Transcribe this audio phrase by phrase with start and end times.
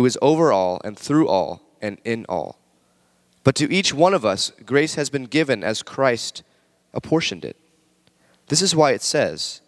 [0.00, 2.58] who is over all and through all and in all.
[3.44, 6.42] But to each one of us, grace has been given as Christ
[6.94, 7.58] apportioned it.
[8.48, 9.60] This is why it says,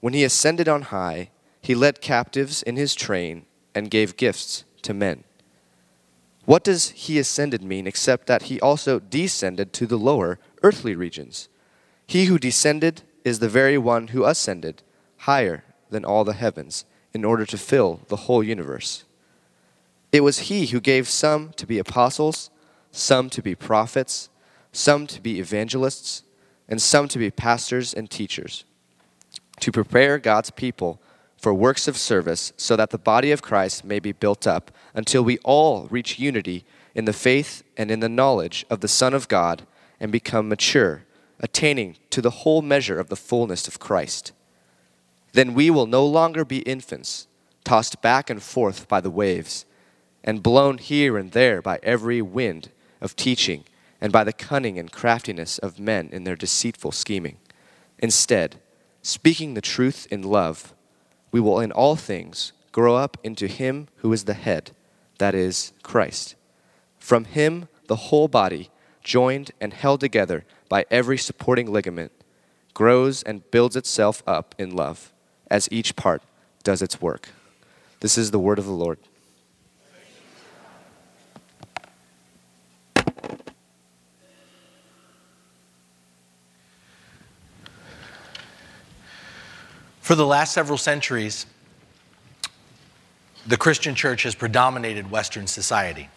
[0.00, 1.28] When he ascended on high,
[1.60, 3.44] he led captives in his train
[3.74, 5.24] and gave gifts to men.
[6.46, 11.50] What does he ascended mean except that he also descended to the lower earthly regions?
[12.06, 14.82] He who descended is the very one who ascended
[15.18, 19.04] higher than all the heavens in order to fill the whole universe.
[20.14, 22.50] It was he who gave some to be apostles
[22.92, 24.28] some to be prophets,
[24.70, 26.22] some to be evangelists,
[26.68, 28.64] and some to be pastors and teachers,
[29.58, 31.00] to prepare God's people
[31.36, 35.24] for works of service, so that the body of Christ may be built up until
[35.24, 39.26] we all reach unity in the faith and in the knowledge of the Son of
[39.26, 39.66] God
[39.98, 41.02] and become mature,
[41.40, 44.30] attaining to the whole measure of the fullness of Christ.
[45.32, 47.26] Then we will no longer be infants,
[47.64, 49.66] tossed back and forth by the waves,
[50.24, 53.64] and blown here and there by every wind of teaching
[54.00, 57.36] and by the cunning and craftiness of men in their deceitful scheming.
[57.98, 58.56] Instead,
[59.02, 60.74] speaking the truth in love,
[61.30, 64.72] we will in all things grow up into Him who is the head,
[65.18, 66.34] that is, Christ.
[66.98, 68.70] From Him, the whole body,
[69.02, 72.10] joined and held together by every supporting ligament,
[72.72, 75.12] grows and builds itself up in love,
[75.50, 76.22] as each part
[76.62, 77.28] does its work.
[78.00, 78.98] This is the word of the Lord.
[90.04, 91.46] For the last several centuries,
[93.46, 96.10] the Christian church has predominated Western society.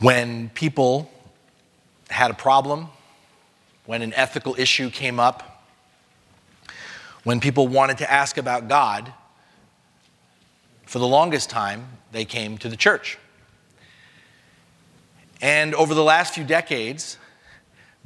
[0.00, 1.10] When people
[2.10, 2.88] had a problem,
[3.86, 5.64] when an ethical issue came up,
[7.24, 9.14] when people wanted to ask about God,
[10.84, 13.16] for the longest time, they came to the church.
[15.40, 17.16] And over the last few decades,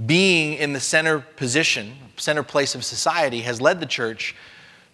[0.07, 4.34] being in the center position, center place of society, has led the church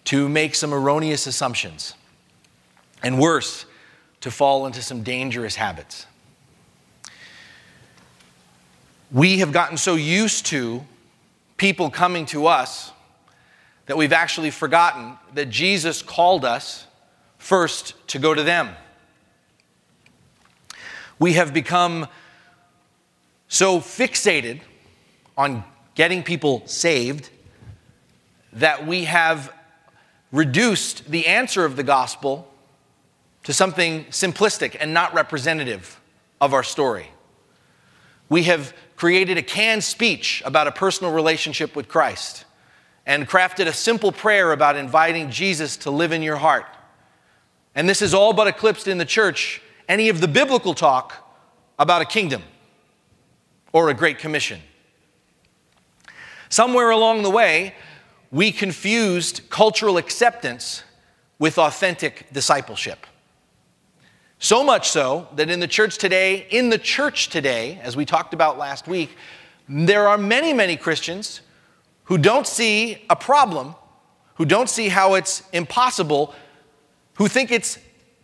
[0.05, 1.93] to make some erroneous assumptions.
[3.01, 3.65] And worse,
[4.21, 6.05] to fall into some dangerous habits.
[9.11, 10.83] We have gotten so used to
[11.57, 12.91] people coming to us
[13.85, 16.87] that we've actually forgotten that Jesus called us
[17.37, 18.69] first to go to them.
[21.19, 22.07] We have become
[23.49, 24.61] so fixated
[25.37, 25.63] on
[25.95, 27.29] getting people saved
[28.53, 29.53] that we have
[30.31, 32.47] reduced the answer of the gospel
[33.43, 35.99] to something simplistic and not representative
[36.41, 37.09] of our story.
[38.29, 42.45] We have created a canned speech about a personal relationship with Christ
[43.05, 46.65] and crafted a simple prayer about inviting Jesus to live in your heart.
[47.75, 51.13] And this has all but eclipsed in the church any of the biblical talk
[51.77, 52.43] about a kingdom
[53.73, 54.61] or a great commission.
[56.53, 57.73] Somewhere along the way,
[58.29, 60.83] we confused cultural acceptance
[61.39, 63.07] with authentic discipleship.
[64.37, 68.35] So much so that in the church today, in the church today, as we talked
[68.35, 69.17] about last week,
[69.67, 71.41] there are many, many Christians
[72.03, 73.73] who don't see a problem,
[74.35, 76.35] who don't see how it's impossible,
[77.15, 77.79] who think it's,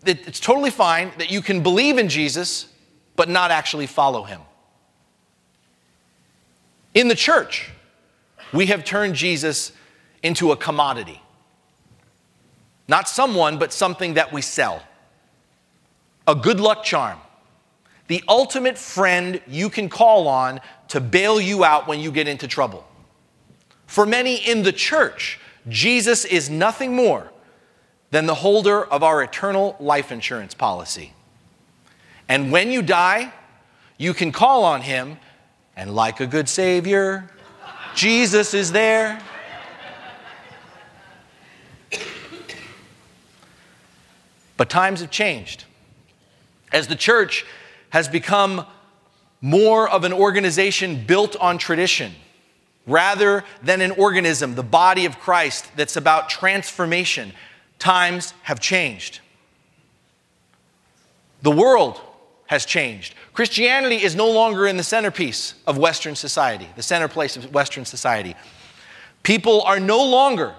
[0.05, 2.67] it's totally fine that you can believe in Jesus
[3.15, 4.41] but not actually follow him.
[6.93, 7.71] In the church,
[8.51, 9.71] we have turned Jesus
[10.23, 11.21] into a commodity.
[12.87, 14.81] Not someone, but something that we sell.
[16.27, 17.19] A good luck charm.
[18.07, 22.47] The ultimate friend you can call on to bail you out when you get into
[22.47, 22.85] trouble.
[23.85, 27.31] For many in the church, Jesus is nothing more
[28.11, 31.13] than the holder of our eternal life insurance policy.
[32.27, 33.31] And when you die,
[33.97, 35.17] you can call on him,
[35.75, 37.29] and like a good Savior,
[37.99, 39.19] Jesus is there.
[44.55, 45.65] But times have changed.
[46.71, 47.45] As the church
[47.89, 48.65] has become
[49.41, 52.13] more of an organization built on tradition
[52.87, 57.33] rather than an organism, the body of Christ, that's about transformation,
[57.79, 59.19] times have changed.
[61.41, 61.99] The world
[62.49, 63.13] has changed.
[63.33, 67.85] Christianity is no longer in the centerpiece of Western society, the center place of Western
[67.85, 68.35] society.
[69.21, 70.55] People are no longer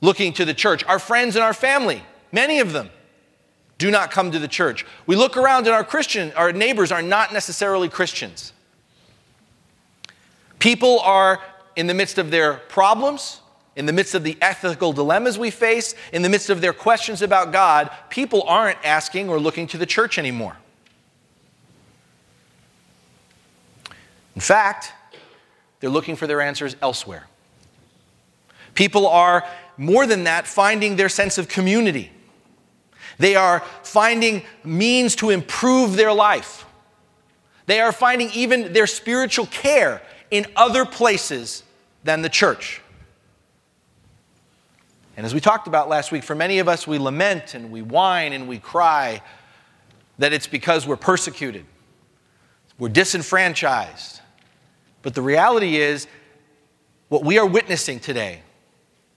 [0.00, 0.82] looking to the church.
[0.84, 2.02] Our friends and our family,
[2.32, 2.88] many of them,
[3.76, 4.86] do not come to the church.
[5.04, 8.54] We look around and our Christian, our neighbors are not necessarily Christians.
[10.58, 11.42] People are
[11.76, 13.42] in the midst of their problems,
[13.76, 17.20] in the midst of the ethical dilemmas we face, in the midst of their questions
[17.20, 20.56] about God, people aren't asking or looking to the church anymore.
[24.34, 24.92] In fact,
[25.80, 27.26] they're looking for their answers elsewhere.
[28.74, 29.44] People are,
[29.76, 32.10] more than that, finding their sense of community.
[33.18, 36.64] They are finding means to improve their life.
[37.66, 41.62] They are finding even their spiritual care in other places
[42.04, 42.80] than the church.
[45.16, 47.82] And as we talked about last week, for many of us, we lament and we
[47.82, 49.20] whine and we cry
[50.18, 51.66] that it's because we're persecuted,
[52.78, 54.21] we're disenfranchised.
[55.02, 56.06] But the reality is,
[57.08, 58.40] what we are witnessing today,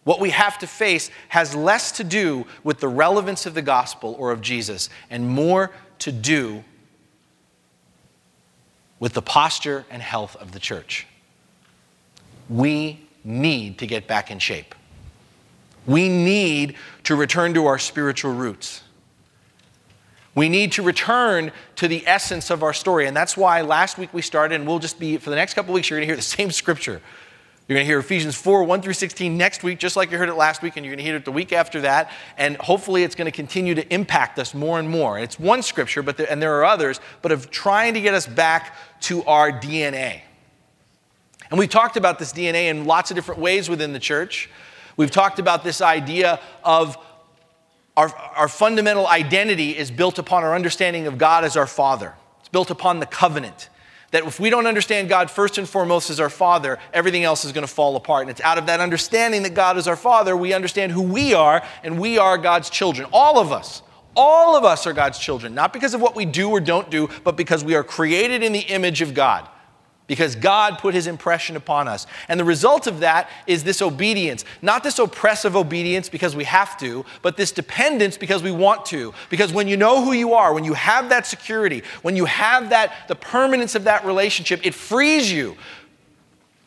[0.04, 4.16] what we have to face, has less to do with the relevance of the gospel
[4.20, 6.64] or of Jesus and more to do
[9.00, 11.08] with the posture and health of the church.
[12.50, 14.76] We need to get back in shape.
[15.86, 18.82] We need to return to our spiritual roots.
[20.36, 23.08] We need to return to the essence of our story.
[23.08, 25.74] And that's why last week we started, and we'll just be, for the next couple
[25.74, 27.02] weeks, you're going to hear the same scripture.
[27.68, 30.30] You're going to hear Ephesians 4, 1 through 16 next week, just like you heard
[30.30, 32.12] it last week, and you're going to hear it the week after that.
[32.38, 35.18] And hopefully it's going to continue to impact us more and more.
[35.18, 38.28] It's one scripture, but there, and there are others, but of trying to get us
[38.28, 40.22] back to our DNA.
[41.50, 44.50] And we've talked about this DNA in lots of different ways within the church.
[44.98, 46.98] We've talked about this idea of
[47.98, 52.14] our, our fundamental identity is built upon our understanding of God as our Father.
[52.40, 53.70] It's built upon the covenant.
[54.12, 57.52] That if we don't understand God first and foremost as our Father, everything else is
[57.52, 58.24] going to fall apart.
[58.24, 61.34] And it's out of that understanding that God is our Father, we understand who we
[61.34, 63.08] are, and we are God's children.
[63.12, 63.82] All of us.
[64.18, 67.10] All of us are God's children, not because of what we do or don't do,
[67.26, 69.50] but because we are created in the image of God
[70.08, 72.06] because God put his impression upon us.
[72.28, 74.46] And the result of that is this obedience.
[74.62, 79.14] Not this oppressive obedience because we have to, but this dependence because we want to.
[79.30, 82.70] Because when you know who you are, when you have that security, when you have
[82.70, 85.58] that the permanence of that relationship, it frees you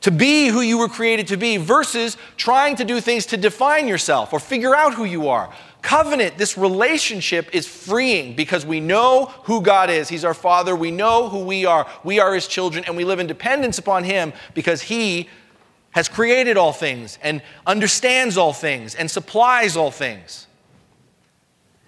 [0.01, 3.89] to be who you were created to be versus trying to do things to define
[3.89, 5.53] yourself or figure out who you are.
[5.83, 10.09] Covenant, this relationship is freeing because we know who God is.
[10.09, 10.75] He's our Father.
[10.75, 11.87] We know who we are.
[12.03, 15.29] We are His children, and we live in dependence upon Him because He
[15.93, 20.48] has created all things and understands all things and supplies all things.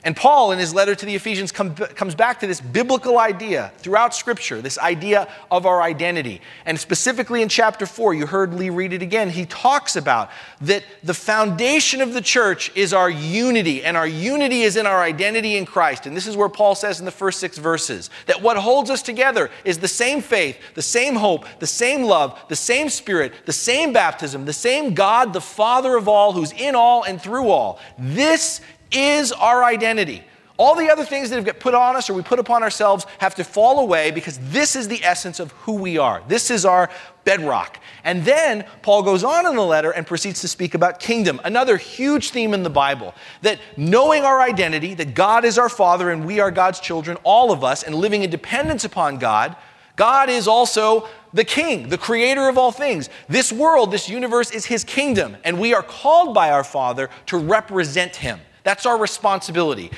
[0.03, 3.71] And Paul, in his letter to the Ephesians, come, comes back to this biblical idea
[3.79, 6.41] throughout Scripture, this idea of our identity.
[6.65, 10.31] And specifically in chapter 4, you heard Lee read it again, he talks about
[10.63, 15.03] that the foundation of the church is our unity, and our unity is in our
[15.03, 16.07] identity in Christ.
[16.07, 19.03] And this is where Paul says in the first six verses that what holds us
[19.03, 23.53] together is the same faith, the same hope, the same love, the same Spirit, the
[23.53, 27.79] same baptism, the same God, the Father of all, who's in all and through all.
[27.99, 30.25] This is our identity.
[30.61, 33.07] All the other things that have get put on us or we put upon ourselves
[33.17, 36.23] have to fall away because this is the essence of who we are.
[36.29, 36.91] This is our
[37.25, 37.79] bedrock.
[38.05, 41.79] And then Paul goes on in the letter and proceeds to speak about kingdom, another
[41.79, 43.15] huge theme in the Bible.
[43.41, 47.53] That knowing our identity, that God is our Father and we are God's children, all
[47.53, 49.57] of us, and living in dependence upon God,
[49.97, 53.09] God is also the king, the creator of all things.
[53.29, 57.39] This world, this universe is his kingdom, and we are called by our Father to
[57.39, 58.41] represent him.
[58.71, 59.91] That's our responsibility.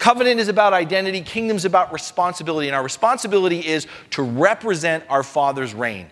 [0.00, 5.72] Covenant is about identity, kingdom's about responsibility, and our responsibility is to represent our Father's
[5.72, 6.08] reign.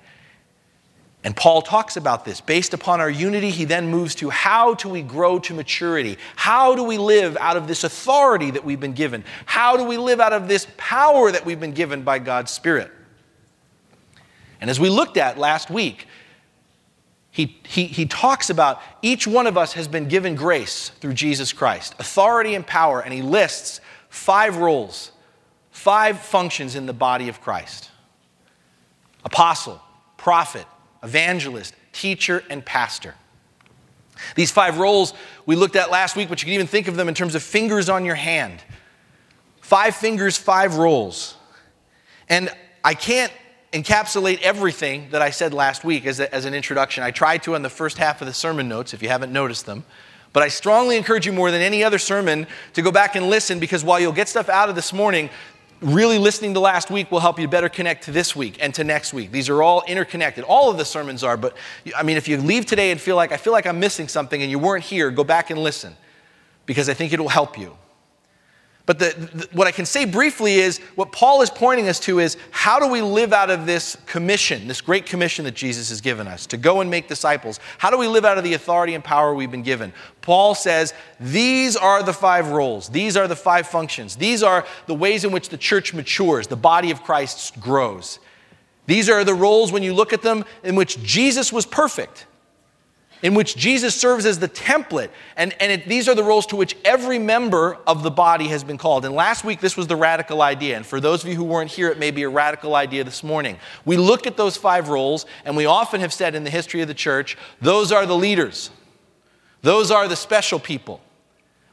[1.25, 2.41] And Paul talks about this.
[2.41, 6.17] Based upon our unity, he then moves to how do we grow to maturity?
[6.37, 9.25] How do we live out of this authority that we've been given?
[9.45, 12.93] How do we live out of this power that we've been given by God's Spirit?
[14.61, 16.07] And as we looked at last week,
[17.37, 21.53] he, he, he talks about each one of us has been given grace through Jesus
[21.53, 25.13] Christ, authority and power, and he lists five roles,
[25.71, 27.91] five functions in the body of Christ
[29.23, 29.83] apostle,
[30.17, 30.65] prophet,
[31.03, 33.15] evangelist, teacher, and pastor.
[34.35, 35.13] These five roles
[35.45, 37.43] we looked at last week, but you can even think of them in terms of
[37.43, 38.65] fingers on your hand.
[39.61, 41.37] Five fingers, five roles.
[42.31, 42.49] And
[42.83, 43.31] I can't
[43.77, 47.03] encapsulate everything that I said last week as, a, as an introduction.
[47.05, 49.67] I tried to on the first half of the sermon notes, if you haven't noticed
[49.67, 49.85] them.
[50.33, 53.59] But I strongly encourage you more than any other sermon to go back and listen
[53.59, 55.31] because while you'll get stuff out of this morning,
[55.81, 58.85] really listening to last week will help you better connect to this week and to
[58.85, 59.31] next week.
[59.31, 60.45] These are all interconnected.
[60.45, 61.57] All of the sermons are, but
[61.97, 64.41] I mean, if you leave today and feel like, I feel like I'm missing something
[64.41, 65.95] and you weren't here, go back and listen
[66.67, 67.77] because I think it will help you.
[68.87, 72.21] But the, the, what I can say briefly is what Paul is pointing us to
[72.21, 76.01] is how do we live out of this commission, this great commission that Jesus has
[76.01, 77.59] given us to go and make disciples?
[77.79, 79.93] How do we live out of the authority and power we've been given?
[80.21, 84.95] Paul says these are the five roles, these are the five functions, these are the
[84.95, 88.21] ways in which the church matures, the body of Christ grows.
[88.87, 92.27] These are the roles, when you look at them, in which Jesus was perfect
[93.23, 95.11] in which Jesus serves as the template.
[95.37, 98.63] And, and it, these are the roles to which every member of the body has
[98.63, 99.05] been called.
[99.05, 100.77] And last week, this was the radical idea.
[100.77, 103.23] And for those of you who weren't here, it may be a radical idea this
[103.23, 103.59] morning.
[103.85, 106.89] We look at those five roles, and we often have said in the history of
[106.89, 108.71] the church, those are the leaders,
[109.63, 111.01] those are the special people.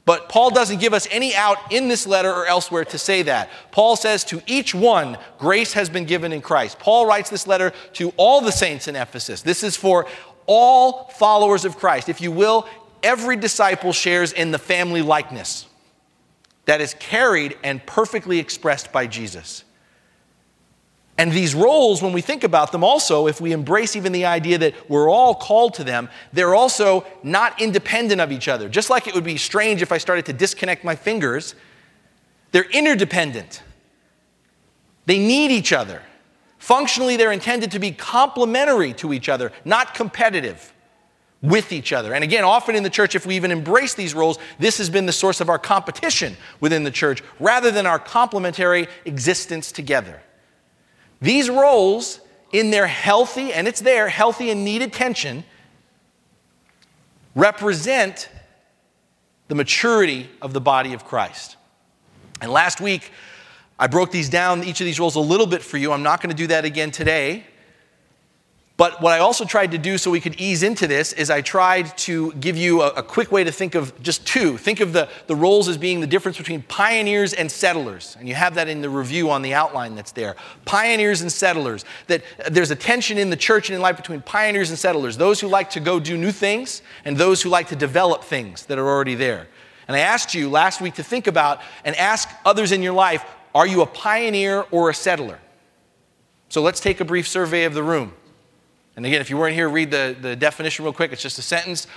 [0.05, 3.49] But Paul doesn't give us any out in this letter or elsewhere to say that.
[3.71, 6.77] Paul says to each one, grace has been given in Christ.
[6.77, 9.41] Paul writes this letter to all the saints in Ephesus.
[9.43, 10.05] This is for
[10.45, 12.09] all followers of Christ.
[12.09, 12.67] If you will,
[13.01, 15.67] every disciple shares in the family likeness
[16.65, 19.63] that is carried and perfectly expressed by Jesus.
[21.17, 24.57] And these roles, when we think about them, also, if we embrace even the idea
[24.57, 28.67] that we're all called to them, they're also not independent of each other.
[28.67, 31.53] Just like it would be strange if I started to disconnect my fingers,
[32.51, 33.61] they're interdependent.
[35.05, 36.01] They need each other.
[36.63, 40.73] Functionally, they're intended to be complementary to each other, not competitive
[41.41, 42.13] with each other.
[42.13, 45.05] And again, often in the church, if we even embrace these roles, this has been
[45.05, 50.21] the source of our competition within the church rather than our complementary existence together.
[51.19, 52.21] These roles,
[52.53, 55.43] in their healthy, and it's there, healthy and needed tension,
[57.35, 58.29] represent
[59.49, 61.57] the maturity of the body of Christ.
[62.39, 63.11] And last week,
[63.79, 65.91] I broke these down, each of these roles, a little bit for you.
[65.91, 67.45] I'm not going to do that again today.
[68.75, 71.41] But what I also tried to do so we could ease into this is I
[71.41, 74.57] tried to give you a, a, quick way to think of just two.
[74.57, 78.17] Think of the, the roles as being the difference between pioneers and settlers.
[78.19, 80.35] And you have that in the review on the outline that's there.
[80.65, 81.85] Pioneers and settlers.
[82.07, 85.17] That uh, there's a tension in the church and in life between pioneers and settlers.
[85.17, 88.65] Those who like to go do new things and those who like to develop things
[88.65, 89.47] that are already there.
[89.87, 93.23] And I asked you last week to think about and ask others in your life
[93.53, 95.39] are you a pioneer or a settler?
[96.49, 98.13] So let's take a brief survey of the room.
[98.95, 101.11] And again, if you weren't here, read the, the definition real quick.
[101.11, 101.87] It's just a sentence.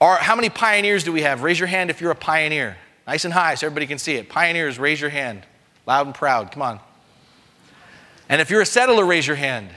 [0.00, 1.42] Are, how many pioneers do we have?
[1.42, 2.76] Raise your hand if you're a pioneer.
[3.06, 4.28] Nice and high so everybody can see it.
[4.28, 5.44] Pioneers, raise your hand.
[5.86, 6.52] Loud and proud.
[6.52, 6.80] Come on.
[8.28, 9.70] And if you're a settler, raise your hand.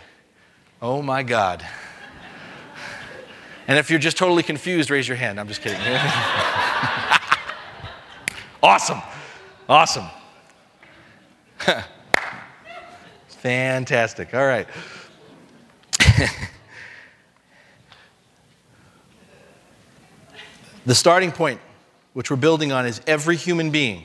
[0.81, 1.65] Oh my God.
[3.67, 5.39] And if you're just totally confused, raise your hand.
[5.39, 5.79] I'm just kidding.
[8.63, 9.01] awesome.
[9.69, 10.05] Awesome.
[13.27, 14.33] Fantastic.
[14.33, 14.67] All right.
[20.85, 21.59] the starting point,
[22.13, 24.03] which we're building on, is every human being,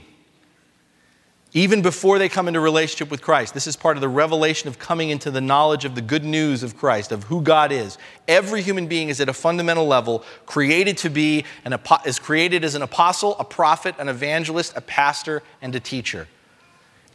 [1.53, 3.55] even before they come into relationship with Christ.
[3.55, 6.63] This is part of the revelation of coming into the knowledge of the good news
[6.63, 7.97] of Christ, of who God is.
[8.29, 12.75] Every human being is at a fundamental level created to be an is created as
[12.75, 16.29] an apostle, a prophet, an evangelist, a pastor, and a teacher.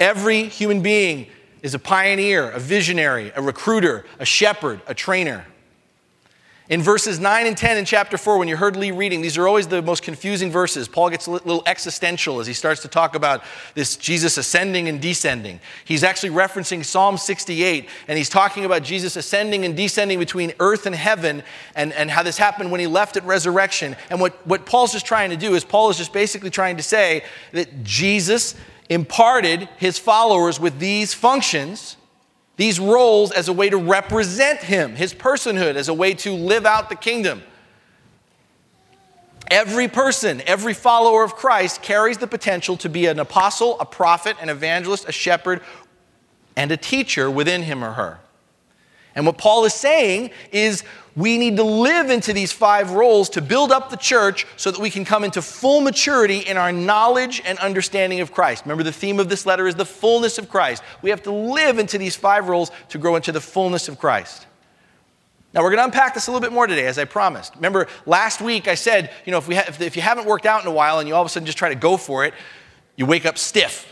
[0.01, 1.27] Every human being
[1.61, 5.45] is a pioneer, a visionary, a recruiter, a shepherd, a trainer.
[6.69, 9.47] In verses 9 and 10 in chapter 4, when you heard Lee reading, these are
[9.47, 10.87] always the most confusing verses.
[10.87, 13.43] Paul gets a little existential as he starts to talk about
[13.75, 15.59] this Jesus ascending and descending.
[15.85, 20.87] He's actually referencing Psalm 68, and he's talking about Jesus ascending and descending between earth
[20.87, 21.43] and heaven,
[21.75, 23.95] and, and how this happened when he left at resurrection.
[24.09, 26.83] And what, what Paul's just trying to do is, Paul is just basically trying to
[26.83, 28.55] say that Jesus
[28.91, 31.95] imparted his followers with these functions,
[32.57, 36.65] these roles, as a way to represent him, his personhood, as a way to live
[36.65, 37.41] out the kingdom.
[39.49, 44.35] Every person, every follower of Christ carries the potential to be an apostle, a prophet,
[44.41, 45.61] an evangelist, a shepherd,
[46.57, 48.19] and a teacher within him or her.
[49.15, 50.83] And what Paul is saying is
[51.15, 54.79] we need to live into these five roles to build up the church so that
[54.79, 58.63] we can come into full maturity in our knowledge and understanding of Christ.
[58.63, 60.83] Remember, the theme of this letter is the fullness of Christ.
[61.01, 64.47] We have to live into these five roles to grow into the fullness of Christ.
[65.53, 67.55] Now, we're going to unpack this a little bit more today, as I promised.
[67.55, 70.61] Remember, last week I said, you know, if, we ha- if you haven't worked out
[70.61, 72.33] in a while and you all of a sudden just try to go for it,
[72.95, 73.90] you wake up stiff.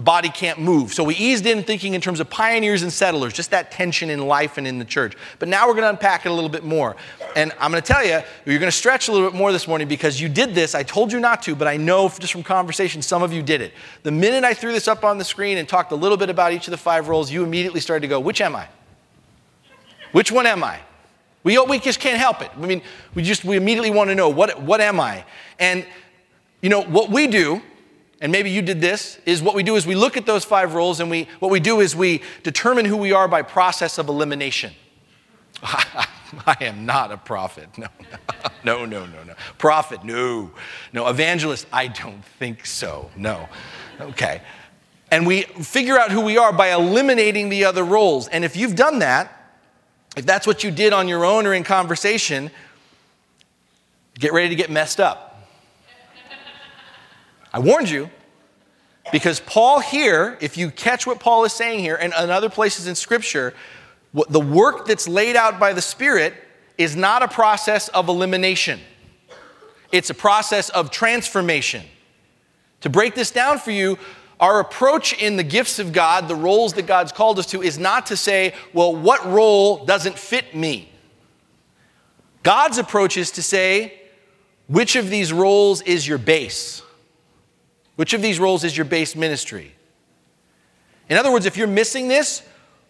[0.00, 0.94] The body can't move.
[0.94, 4.26] So we eased in thinking in terms of pioneers and settlers, just that tension in
[4.26, 5.14] life and in the church.
[5.38, 6.96] But now we're going to unpack it a little bit more.
[7.36, 9.68] And I'm going to tell you, you're going to stretch a little bit more this
[9.68, 10.74] morning because you did this.
[10.74, 13.60] I told you not to, but I know just from conversation, some of you did
[13.60, 13.74] it.
[14.02, 16.54] The minute I threw this up on the screen and talked a little bit about
[16.54, 18.68] each of the five roles, you immediately started to go, which am I?
[20.12, 20.80] Which one am I?
[21.44, 22.50] We, we just can't help it.
[22.56, 22.80] I mean,
[23.14, 25.26] we just, we immediately want to know, what, what am I?
[25.58, 25.84] And,
[26.62, 27.60] you know, what we do
[28.20, 30.74] and maybe you did this, is what we do is we look at those five
[30.74, 34.08] roles and we, what we do is we determine who we are by process of
[34.08, 34.72] elimination.
[35.62, 37.68] I am not a prophet.
[37.78, 37.86] No,
[38.64, 39.34] no, no, no, no.
[39.58, 40.50] Prophet, no.
[40.92, 41.08] No.
[41.08, 43.10] Evangelist, I don't think so.
[43.16, 43.48] No.
[44.00, 44.42] Okay.
[45.10, 48.28] And we figure out who we are by eliminating the other roles.
[48.28, 49.36] And if you've done that,
[50.16, 52.50] if that's what you did on your own or in conversation,
[54.18, 55.29] get ready to get messed up.
[57.52, 58.10] I warned you
[59.12, 62.86] because Paul here, if you catch what Paul is saying here and in other places
[62.86, 63.54] in Scripture,
[64.12, 66.34] the work that's laid out by the Spirit
[66.78, 68.80] is not a process of elimination,
[69.92, 71.82] it's a process of transformation.
[72.82, 73.98] To break this down for you,
[74.38, 77.78] our approach in the gifts of God, the roles that God's called us to, is
[77.78, 80.90] not to say, well, what role doesn't fit me?
[82.42, 84.00] God's approach is to say,
[84.66, 86.82] which of these roles is your base?
[88.00, 89.74] Which of these roles is your base ministry?
[91.10, 92.40] In other words, if you're missing this,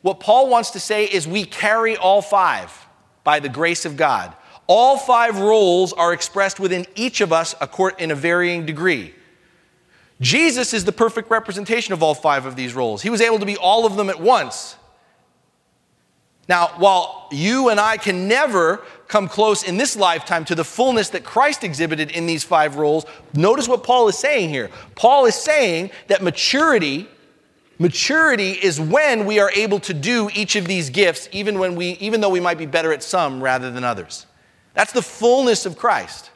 [0.03, 2.87] what Paul wants to say is we carry all five
[3.25, 4.33] by the grace of God.
[4.69, 7.57] All five roles are expressed within each of us
[7.99, 9.13] in a varying degree.
[10.21, 13.03] Jesus is the perfect representation of all five of these roles.
[13.03, 14.77] He was able to be all of them at once.
[16.51, 21.11] Now, while you and I can never come close in this lifetime to the fullness
[21.11, 24.69] that Christ exhibited in these five roles, notice what Paul is saying here.
[24.97, 27.09] Paul is saying that maturity
[27.79, 31.93] maturity is when we are able to do each of these gifts even when we
[31.93, 34.27] even though we might be better at some rather than others.
[34.75, 36.31] That's the fullness of Christ.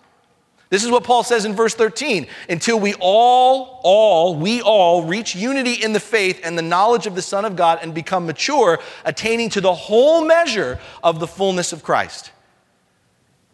[0.75, 2.27] This is what Paul says in verse 13.
[2.49, 7.15] Until we all, all, we all reach unity in the faith and the knowledge of
[7.15, 11.73] the Son of God and become mature, attaining to the whole measure of the fullness
[11.73, 12.33] of Christ.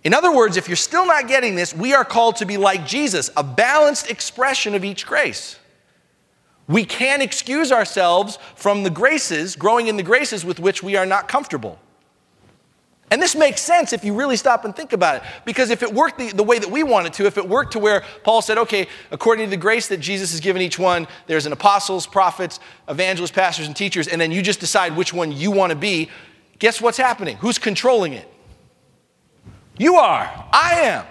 [0.03, 2.87] In other words, if you're still not getting this, we are called to be like
[2.87, 5.59] Jesus, a balanced expression of each grace.
[6.69, 11.05] We can excuse ourselves from the graces, growing in the graces with which we are
[11.05, 11.79] not comfortable.
[13.11, 15.23] And this makes sense if you really stop and think about it.
[15.45, 17.73] Because if it worked the, the, way that we want it to, if it worked
[17.73, 21.09] to where Paul said, okay, according to the grace that Jesus has given each one,
[21.27, 25.33] there's an apostles, prophets, evangelists, pastors, and teachers, and then you just decide which one
[25.33, 26.09] you want to be,
[26.61, 27.37] guess what's happening?
[27.39, 28.29] Who's controlling it?
[29.77, 30.49] You are.
[30.53, 31.07] I am.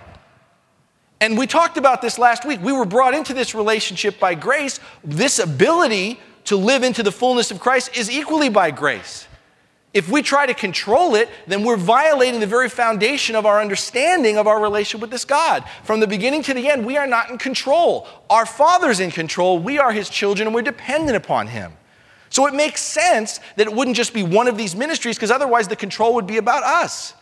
[1.22, 2.62] And we talked about this last week.
[2.62, 4.80] We were brought into this relationship by grace.
[5.04, 9.28] This ability to live into the fullness of Christ is equally by grace.
[9.92, 14.38] If we try to control it, then we're violating the very foundation of our understanding
[14.38, 15.64] of our relationship with this God.
[15.84, 18.08] From the beginning to the end, we are not in control.
[18.30, 19.58] Our Father's in control.
[19.58, 21.74] We are His children and we're dependent upon Him.
[22.30, 25.68] So it makes sense that it wouldn't just be one of these ministries because otherwise
[25.68, 27.16] the control would be about us.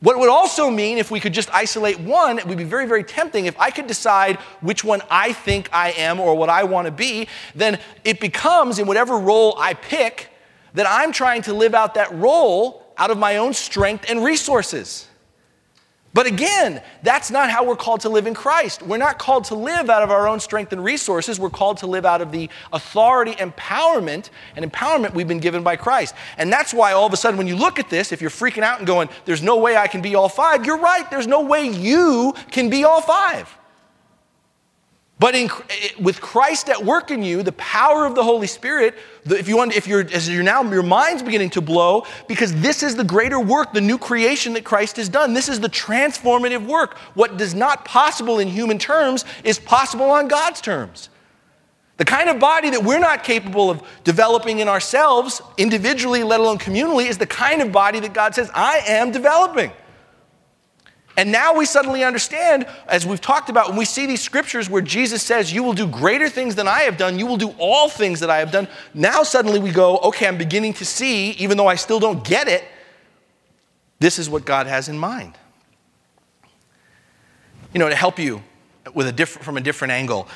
[0.00, 3.02] What would also mean if we could just isolate one, it would be very, very
[3.02, 3.46] tempting.
[3.46, 6.92] If I could decide which one I think I am or what I want to
[6.92, 10.28] be, then it becomes, in whatever role I pick,
[10.76, 15.08] that I'm trying to live out that role out of my own strength and resources.
[16.12, 18.82] But again, that's not how we're called to live in Christ.
[18.82, 21.38] We're not called to live out of our own strength and resources.
[21.38, 25.76] We're called to live out of the authority, empowerment, and empowerment we've been given by
[25.76, 26.14] Christ.
[26.38, 28.62] And that's why all of a sudden, when you look at this, if you're freaking
[28.62, 31.10] out and going, there's no way I can be all five, you're right.
[31.10, 33.54] There's no way you can be all five.
[35.18, 38.94] But in, eh, with Christ at work in you, the power of the Holy Spirit,
[39.24, 42.82] if you want, if you're as you're now your mind's beginning to blow, because this
[42.82, 45.32] is the greater work, the new creation that Christ has done.
[45.32, 46.98] This is the transformative work.
[47.14, 51.08] What does not possible in human terms is possible on God's terms.
[51.96, 56.58] The kind of body that we're not capable of developing in ourselves, individually, let alone
[56.58, 59.72] communally, is the kind of body that God says, I am developing.
[61.16, 64.82] And now we suddenly understand, as we've talked about, when we see these scriptures where
[64.82, 67.88] Jesus says, You will do greater things than I have done, you will do all
[67.88, 68.68] things that I have done.
[68.92, 72.48] Now suddenly we go, Okay, I'm beginning to see, even though I still don't get
[72.48, 72.64] it,
[73.98, 75.38] this is what God has in mind.
[77.72, 78.42] You know, to help you
[78.92, 80.28] with a different, from a different angle,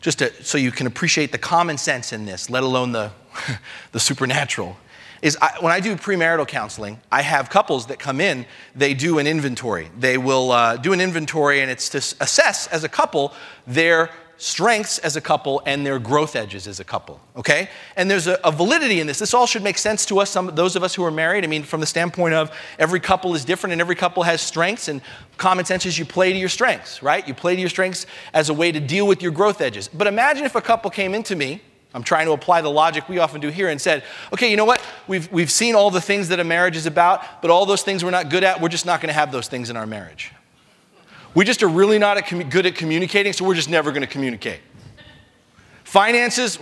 [0.00, 3.12] just to, so you can appreciate the common sense in this, let alone the,
[3.92, 4.76] the supernatural
[5.22, 9.18] is I, when I do premarital counseling, I have couples that come in, they do
[9.18, 9.90] an inventory.
[9.98, 13.32] They will uh, do an inventory, and it's to assess as a couple
[13.66, 17.68] their strengths as a couple and their growth edges as a couple, okay?
[17.96, 19.18] And there's a, a, validity in this.
[19.18, 21.42] This all should make sense to us, some, those of us who are married.
[21.42, 24.86] I mean, from the standpoint of every couple is different and every couple has strengths,
[24.86, 25.02] and
[25.36, 27.26] common sense is you play to your strengths, right?
[27.26, 29.88] You play to your strengths as a way to deal with your growth edges.
[29.88, 31.60] But imagine if a couple came into me
[31.94, 34.66] I'm trying to apply the logic we often do here and said, okay, you know
[34.66, 34.80] what?
[35.06, 38.04] We've, we've seen all the things that a marriage is about, but all those things
[38.04, 40.32] we're not good at, we're just not going to have those things in our marriage.
[41.34, 44.60] We just are really not good at communicating, so we're just never going to communicate.
[45.84, 46.58] Finances,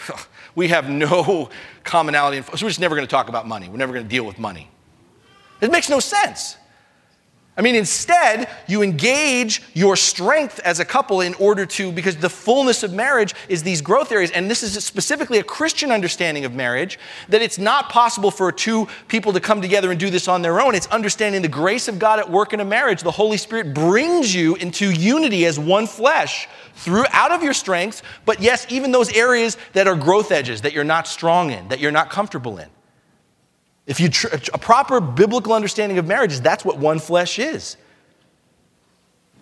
[0.54, 1.50] we have no
[1.82, 3.68] commonality, In, so we're just never going to talk about money.
[3.68, 4.70] We're never going to deal with money.
[5.60, 6.56] It makes no sense.
[7.58, 12.30] I mean, instead, you engage your strength as a couple in order to, because the
[12.30, 14.30] fullness of marriage is these growth areas.
[14.30, 18.86] And this is specifically a Christian understanding of marriage that it's not possible for two
[19.08, 20.76] people to come together and do this on their own.
[20.76, 23.02] It's understanding the grace of God at work in a marriage.
[23.02, 28.04] The Holy Spirit brings you into unity as one flesh through out of your strengths,
[28.24, 31.80] but yes, even those areas that are growth edges that you're not strong in, that
[31.80, 32.68] you're not comfortable in.
[33.88, 37.78] If you tr- a proper biblical understanding of marriage is that's what one flesh is.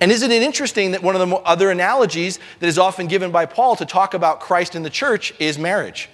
[0.00, 3.44] And isn't it interesting that one of the other analogies that is often given by
[3.44, 6.09] Paul to talk about Christ in the church is marriage?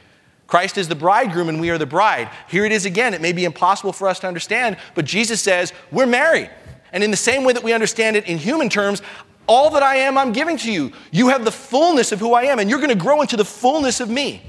[0.47, 2.31] Christ is the bridegroom and we are the bride.
[2.49, 3.13] Here it is again.
[3.13, 6.51] It may be impossible for us to understand, but Jesus says, We're married.
[6.93, 9.03] And in the same way that we understand it in human terms,
[9.47, 10.93] all that I am, I'm giving to you.
[11.11, 13.45] You have the fullness of who I am, and you're going to grow into the
[13.45, 14.43] fullness of me.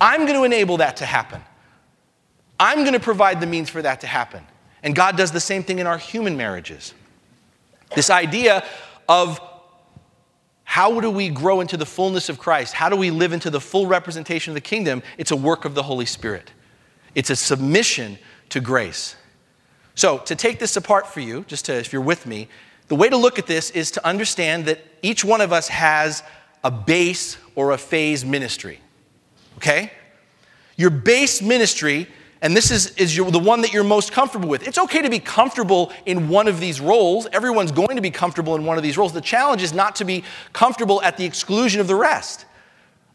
[0.00, 1.42] I'm going to enable that to happen.
[2.60, 4.44] I'm going to provide the means for that to happen.
[4.82, 6.94] And God does the same thing in our human marriages.
[7.94, 8.64] This idea
[9.08, 9.40] of
[10.64, 12.74] how do we grow into the fullness of Christ?
[12.74, 15.02] How do we live into the full representation of the kingdom?
[15.18, 16.52] It's a work of the Holy Spirit,
[17.14, 18.18] it's a submission
[18.50, 19.16] to grace.
[19.96, 22.48] So, to take this apart for you, just to, if you're with me,
[22.88, 26.22] the way to look at this is to understand that each one of us has
[26.62, 28.80] a base or a phase ministry.
[29.56, 29.92] Okay?
[30.76, 32.06] Your base ministry
[32.42, 34.66] and this is, is your, the one that you're most comfortable with.
[34.66, 37.26] It's okay to be comfortable in one of these roles.
[37.32, 39.12] Everyone's going to be comfortable in one of these roles.
[39.12, 42.46] The challenge is not to be comfortable at the exclusion of the rest.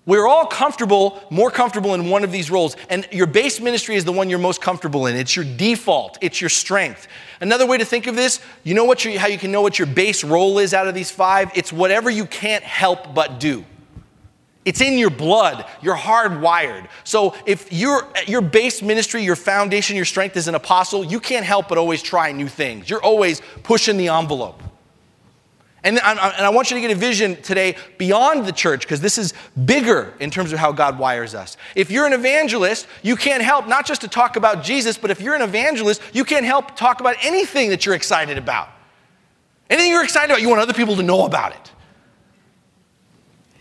[0.06, 2.76] We're all comfortable, more comfortable in one of these roles.
[2.90, 5.16] And your base ministry is the one you're most comfortable in.
[5.16, 7.08] It's your default, it's your strength.
[7.42, 9.80] Another way to think of this, you know what your, how you can know what
[9.80, 11.50] your base role is out of these five?
[11.56, 13.66] It's whatever you can't help but do.
[14.66, 15.66] It's in your blood.
[15.82, 16.90] You're hardwired.
[17.04, 21.46] So if your your base ministry, your foundation, your strength is an apostle, you can't
[21.46, 22.90] help but always try new things.
[22.90, 24.62] You're always pushing the envelope.
[25.86, 29.20] And, and I want you to get a vision today beyond the church because this
[29.20, 31.58] is bigger in terms of how God wires us.
[31.76, 35.22] If you're an evangelist, you can't help not just to talk about Jesus, but if
[35.22, 38.70] you're an evangelist, you can't help talk about anything that you're excited about.
[39.70, 41.72] Anything you're excited about, you want other people to know about it.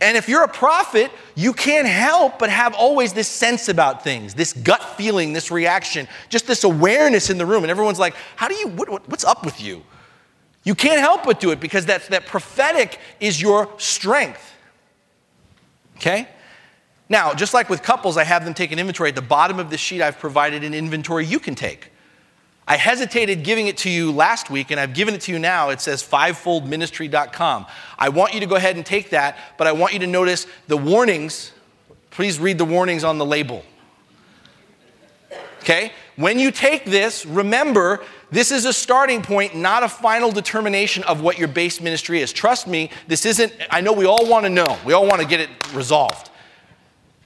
[0.01, 4.33] And if you're a prophet, you can't help but have always this sense about things,
[4.33, 7.63] this gut feeling, this reaction, just this awareness in the room.
[7.63, 9.83] And everyone's like, How do you, what, what, what's up with you?
[10.63, 14.53] You can't help but do it because that's, that prophetic is your strength.
[15.97, 16.27] Okay?
[17.07, 19.09] Now, just like with couples, I have them take an inventory.
[19.09, 21.91] At the bottom of the sheet, I've provided an inventory you can take.
[22.67, 25.69] I hesitated giving it to you last week, and I've given it to you now.
[25.69, 27.67] It says fivefoldministry.com.
[27.99, 30.47] I want you to go ahead and take that, but I want you to notice
[30.67, 31.51] the warnings.
[32.09, 33.63] Please read the warnings on the label.
[35.59, 35.91] Okay?
[36.15, 41.21] When you take this, remember this is a starting point, not a final determination of
[41.21, 42.33] what your base ministry is.
[42.33, 45.27] Trust me, this isn't, I know we all want to know, we all want to
[45.27, 46.31] get it resolved.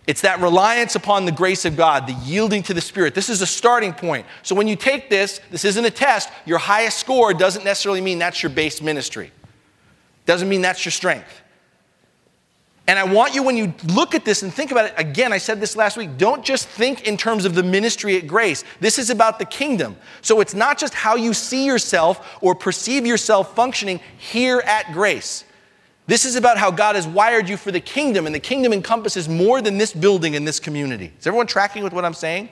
[0.09, 3.13] It's that reliance upon the grace of God, the yielding to the Spirit.
[3.13, 4.25] This is a starting point.
[4.41, 6.31] So when you take this, this isn't a test.
[6.47, 9.31] Your highest score doesn't necessarily mean that's your base ministry,
[10.25, 11.43] doesn't mean that's your strength.
[12.87, 15.37] And I want you, when you look at this and think about it, again, I
[15.37, 18.63] said this last week, don't just think in terms of the ministry at grace.
[18.79, 19.95] This is about the kingdom.
[20.21, 25.43] So it's not just how you see yourself or perceive yourself functioning here at grace.
[26.09, 29.29] This is about how God has wired you for the kingdom, and the kingdom encompasses
[29.29, 31.13] more than this building and this community.
[31.19, 32.49] Is everyone tracking with what I'm saying?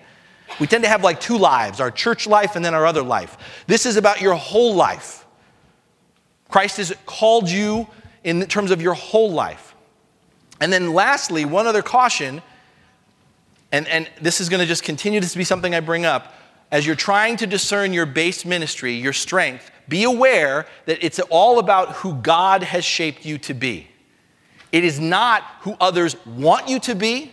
[0.60, 3.64] We tend to have like two lives our church life and then our other life.
[3.66, 5.26] This is about your whole life.
[6.50, 7.88] Christ has called you
[8.24, 9.74] in terms of your whole life.
[10.62, 12.44] And then, lastly, one other caution,
[13.72, 16.32] and, and this is going to just continue to be something I bring up.
[16.72, 21.60] As you're trying to discern your base ministry, your strength, be aware that it's all
[21.60, 23.88] about who God has shaped you to be.
[24.72, 27.32] It is not who others want you to be.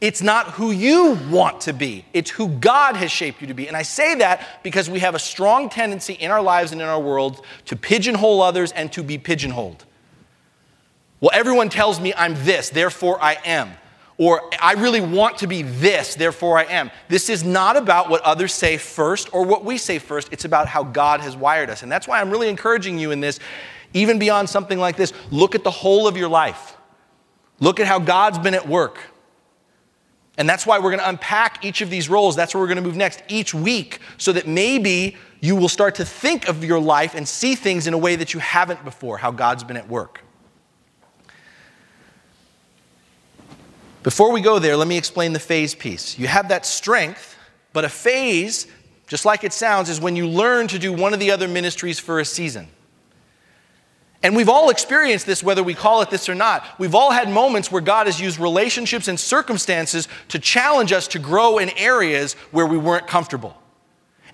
[0.00, 2.04] It's not who you want to be.
[2.12, 3.66] It's who God has shaped you to be.
[3.66, 6.86] And I say that because we have a strong tendency in our lives and in
[6.86, 9.84] our world to pigeonhole others and to be pigeonholed.
[11.20, 13.72] Well, everyone tells me I'm this, therefore I am.
[14.20, 16.90] Or I really want to be this, therefore I am.
[17.08, 20.28] This is not about what others say first or what we say first.
[20.30, 21.82] It's about how God has wired us.
[21.82, 23.38] And that's why I'm really encouraging you in this,
[23.94, 25.14] even beyond something like this.
[25.30, 26.76] Look at the whole of your life.
[27.60, 29.00] Look at how God's been at work.
[30.36, 32.36] And that's why we're going to unpack each of these roles.
[32.36, 35.94] That's where we're going to move next each week so that maybe you will start
[35.94, 39.16] to think of your life and see things in a way that you haven't before,
[39.16, 40.20] how God's been at work.
[44.02, 46.18] Before we go there, let me explain the phase piece.
[46.18, 47.36] You have that strength,
[47.72, 48.66] but a phase,
[49.06, 51.98] just like it sounds, is when you learn to do one of the other ministries
[51.98, 52.68] for a season.
[54.22, 56.66] And we've all experienced this, whether we call it this or not.
[56.78, 61.18] We've all had moments where God has used relationships and circumstances to challenge us to
[61.18, 63.56] grow in areas where we weren't comfortable.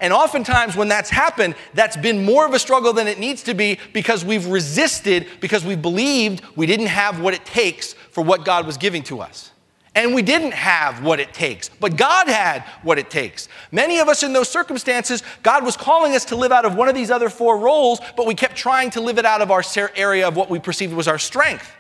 [0.01, 3.55] And oftentimes, when that's happened, that's been more of a struggle than it needs to
[3.55, 8.45] be because we've resisted, because we believed we didn't have what it takes for what
[8.45, 9.53] God was giving to us.
[9.97, 13.49] And we didn't have what it takes, but God had what it takes.
[13.73, 16.91] Many of us in those circumstances, God was calling us to live out of one
[16.91, 19.63] of these other four roles, but we kept trying to live it out of our
[19.97, 21.73] area of what we perceived was our strength,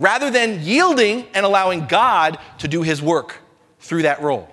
[0.00, 3.38] rather than yielding and allowing God to do his work
[3.78, 4.48] through that role.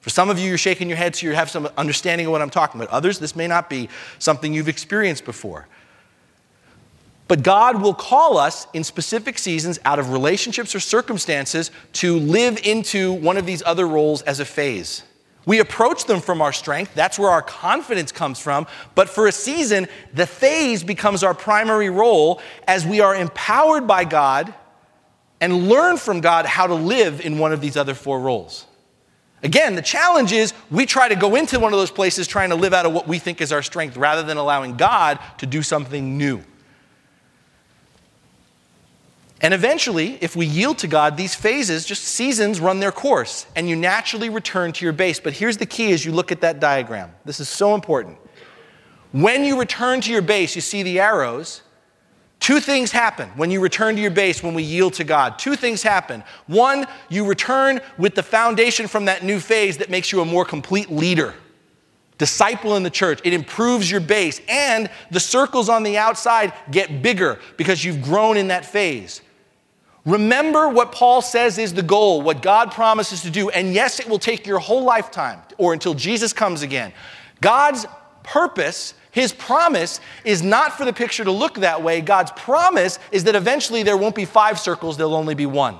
[0.00, 2.42] For some of you, you're shaking your head so you have some understanding of what
[2.42, 2.92] I'm talking about.
[2.92, 5.68] Others, this may not be something you've experienced before.
[7.28, 12.58] But God will call us in specific seasons out of relationships or circumstances to live
[12.64, 15.02] into one of these other roles as a phase.
[15.44, 18.66] We approach them from our strength, that's where our confidence comes from.
[18.94, 24.04] But for a season, the phase becomes our primary role as we are empowered by
[24.04, 24.52] God
[25.40, 28.66] and learn from God how to live in one of these other four roles.
[29.42, 32.56] Again, the challenge is we try to go into one of those places trying to
[32.56, 35.62] live out of what we think is our strength rather than allowing God to do
[35.62, 36.42] something new.
[39.40, 43.68] And eventually, if we yield to God, these phases, just seasons, run their course, and
[43.68, 45.20] you naturally return to your base.
[45.20, 47.12] But here's the key as you look at that diagram.
[47.24, 48.18] This is so important.
[49.12, 51.62] When you return to your base, you see the arrows.
[52.40, 55.38] Two things happen when you return to your base, when we yield to God.
[55.38, 56.24] Two things happen.
[56.46, 60.44] One, you return with the foundation from that new phase that makes you a more
[60.44, 61.34] complete leader,
[62.16, 63.20] disciple in the church.
[63.24, 68.36] It improves your base, and the circles on the outside get bigger because you've grown
[68.36, 69.22] in that phase.
[70.08, 73.50] Remember what Paul says is the goal, what God promises to do.
[73.50, 76.92] And yes, it will take your whole lifetime or until Jesus comes again.
[77.42, 77.84] God's
[78.22, 82.00] purpose, his promise, is not for the picture to look that way.
[82.00, 85.78] God's promise is that eventually there won't be five circles, there'll only be one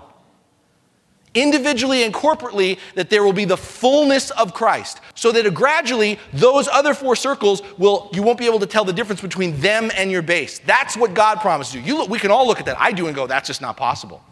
[1.34, 5.00] individually and corporately, that there will be the fullness of Christ.
[5.14, 8.92] So that gradually, those other four circles will, you won't be able to tell the
[8.92, 10.58] difference between them and your base.
[10.60, 11.80] That's what God promised you.
[11.80, 12.80] you look, we can all look at that.
[12.80, 14.22] I do and go, that's just not possible.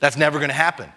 [0.00, 0.90] That's never going to happen.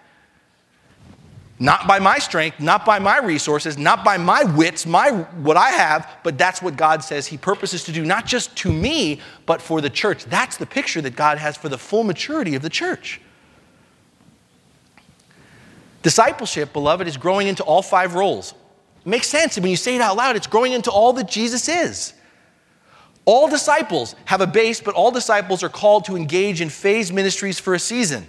[1.57, 5.69] Not by my strength, not by my resources, not by my wits, my what I
[5.69, 9.61] have, but that's what God says he purposes to do not just to me, but
[9.61, 10.25] for the church.
[10.25, 13.21] That's the picture that God has for the full maturity of the church.
[16.05, 18.53] Discipleship, beloved, is growing into all five roles.
[18.99, 21.67] It makes sense when you say it out loud, it's growing into all that Jesus
[21.67, 22.13] is.
[23.25, 27.57] All disciples have a base, but all disciples are called to engage in phase ministries
[27.57, 28.27] for a season.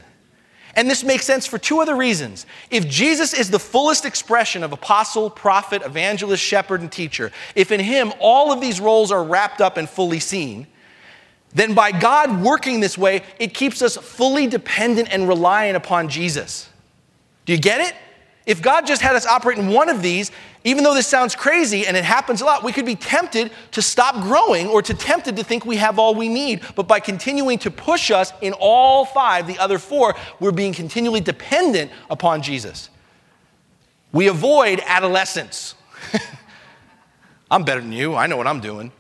[0.74, 2.46] And this makes sense for two other reasons.
[2.70, 7.80] If Jesus is the fullest expression of apostle, prophet, evangelist, shepherd, and teacher, if in
[7.80, 10.66] him all of these roles are wrapped up and fully seen,
[11.52, 16.70] then by God working this way, it keeps us fully dependent and reliant upon Jesus.
[17.46, 17.94] Do you get it?
[18.44, 20.30] If God just had us operate in one of these,
[20.62, 23.82] even though this sounds crazy and it happens a lot, we could be tempted to
[23.82, 26.62] stop growing or to tempted to think we have all we need.
[26.76, 31.20] But by continuing to push us in all five, the other four, we're being continually
[31.20, 32.88] dependent upon Jesus.
[34.12, 35.74] We avoid adolescence.
[37.50, 38.14] I'm better than you.
[38.14, 38.92] I know what I'm doing.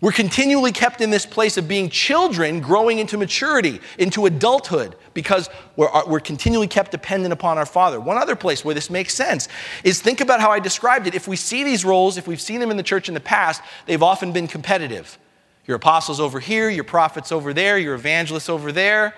[0.00, 5.48] We're continually kept in this place of being children growing into maturity, into adulthood, because
[5.76, 8.00] we're, uh, we're continually kept dependent upon our Father.
[8.00, 9.48] One other place where this makes sense
[9.84, 11.14] is think about how I described it.
[11.14, 13.62] If we see these roles, if we've seen them in the church in the past,
[13.86, 15.18] they've often been competitive.
[15.66, 19.14] Your apostles over here, your prophets over there, your evangelists over there.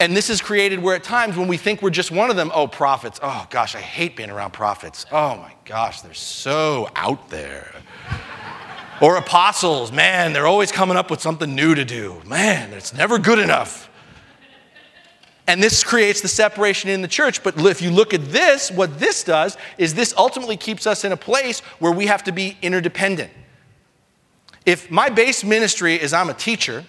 [0.00, 2.52] And this is created where at times when we think we're just one of them,
[2.54, 5.06] oh, prophets, oh gosh, I hate being around prophets.
[5.10, 7.72] Oh my gosh, they're so out there.
[9.00, 12.20] Or apostles, man, they're always coming up with something new to do.
[12.26, 13.87] Man, it's never good enough.
[15.48, 17.42] And this creates the separation in the church.
[17.42, 21.10] But if you look at this, what this does is this ultimately keeps us in
[21.10, 23.30] a place where we have to be interdependent.
[24.66, 26.84] If my base ministry is I'm a teacher,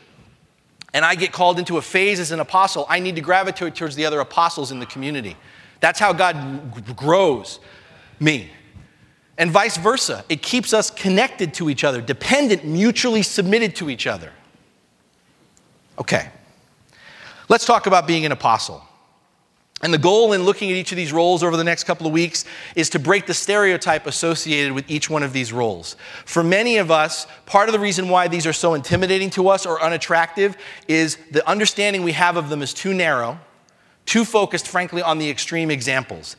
[0.93, 3.95] and I get called into a phase as an apostle, I need to gravitate towards
[3.95, 5.37] the other apostles in the community.
[5.79, 7.59] That's how God grows
[8.19, 8.51] me.
[9.37, 10.25] And vice versa.
[10.27, 14.33] It keeps us connected to each other, dependent, mutually submitted to each other.
[15.97, 16.29] Okay.
[17.49, 18.83] Let's talk about being an apostle.
[19.81, 22.13] And the goal in looking at each of these roles over the next couple of
[22.13, 25.95] weeks is to break the stereotype associated with each one of these roles.
[26.25, 29.65] For many of us, part of the reason why these are so intimidating to us
[29.65, 30.57] or unattractive
[30.87, 33.39] is the understanding we have of them is too narrow,
[34.05, 36.35] too focused, frankly, on the extreme examples.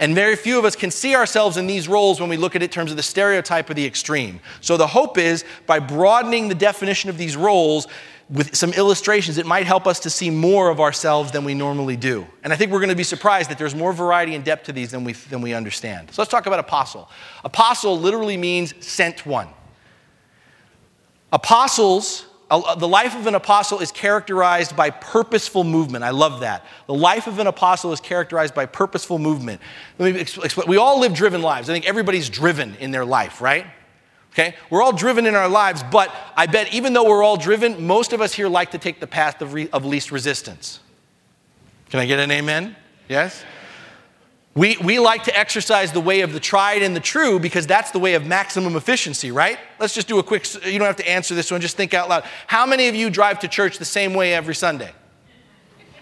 [0.00, 2.62] And very few of us can see ourselves in these roles when we look at
[2.62, 4.40] it in terms of the stereotype or the extreme.
[4.62, 7.86] So the hope is by broadening the definition of these roles,
[8.30, 11.96] with some illustrations, it might help us to see more of ourselves than we normally
[11.96, 12.24] do.
[12.44, 14.72] And I think we're going to be surprised that there's more variety and depth to
[14.72, 16.12] these than we, than we understand.
[16.12, 17.08] So let's talk about apostle.
[17.44, 19.48] Apostle literally means sent one.
[21.32, 26.04] Apostles, the life of an apostle is characterized by purposeful movement.
[26.04, 26.66] I love that.
[26.86, 29.60] The life of an apostle is characterized by purposeful movement.
[29.98, 30.68] Let me explain.
[30.68, 31.68] We all live driven lives.
[31.68, 33.66] I think everybody's driven in their life, right?
[34.32, 34.54] Okay?
[34.70, 38.12] We're all driven in our lives, but I bet even though we're all driven, most
[38.12, 40.80] of us here like to take the path of, re- of least resistance.
[41.90, 42.76] Can I get an amen?
[43.08, 43.44] Yes?
[44.54, 47.92] We, we like to exercise the way of the tried and the true because that's
[47.92, 49.58] the way of maximum efficiency, right?
[49.78, 52.08] Let's just do a quick, you don't have to answer this one, just think out
[52.08, 52.24] loud.
[52.46, 54.92] How many of you drive to church the same way every Sunday?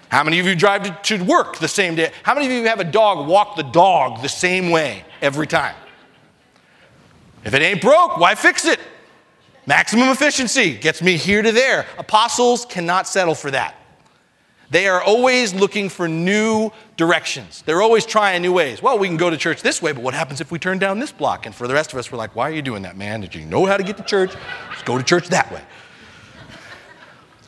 [0.09, 2.11] How many of you drive to, to work the same day?
[2.23, 5.75] How many of you have a dog walk the dog the same way every time?
[7.45, 8.81] If it ain't broke, why fix it?
[9.67, 11.87] Maximum efficiency gets me here to there.
[11.99, 13.75] Apostles cannot settle for that.
[14.71, 17.63] They are always looking for new directions.
[17.63, 18.83] They're always trying new ways.
[18.83, 20.99] Well, we can go to church this way, but what happens if we turn down
[20.99, 21.47] this block?
[21.47, 23.23] And for the rest of us, we're like, why are you doing that, man?
[23.23, 24.33] Did you know how to get to church?
[24.73, 25.63] Just go to church that way.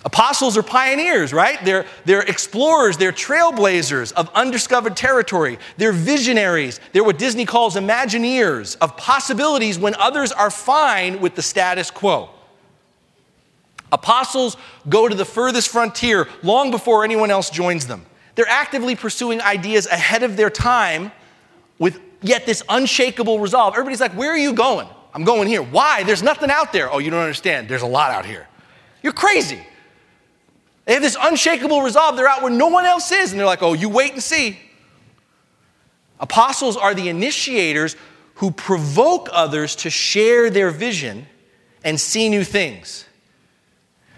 [0.04, 1.62] Apostles are pioneers, right?
[1.62, 5.58] They're, they're explorers, they're trailblazers of undiscovered territory.
[5.76, 6.80] They're visionaries.
[6.92, 12.30] They're what Disney calls imagineers of possibilities when others are fine with the status quo.
[13.92, 14.56] Apostles
[14.88, 18.06] go to the furthest frontier long before anyone else joins them.
[18.36, 21.12] They're actively pursuing ideas ahead of their time
[21.78, 23.74] with yet this unshakable resolve.
[23.74, 24.88] Everybody's like, Where are you going?
[25.12, 25.62] I'm going here.
[25.62, 26.04] Why?
[26.04, 26.90] There's nothing out there.
[26.90, 27.68] Oh, you don't understand.
[27.68, 28.46] There's a lot out here.
[29.02, 29.60] You're crazy.
[30.90, 32.16] They have this unshakable resolve.
[32.16, 33.30] They're out where no one else is.
[33.30, 34.58] And they're like, oh, you wait and see.
[36.18, 37.94] Apostles are the initiators
[38.34, 41.28] who provoke others to share their vision
[41.84, 43.04] and see new things.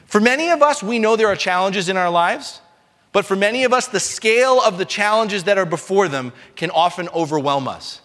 [0.06, 2.62] For many of us, we know there are challenges in our lives,
[3.12, 6.70] but for many of us, the scale of the challenges that are before them can
[6.70, 8.00] often overwhelm us.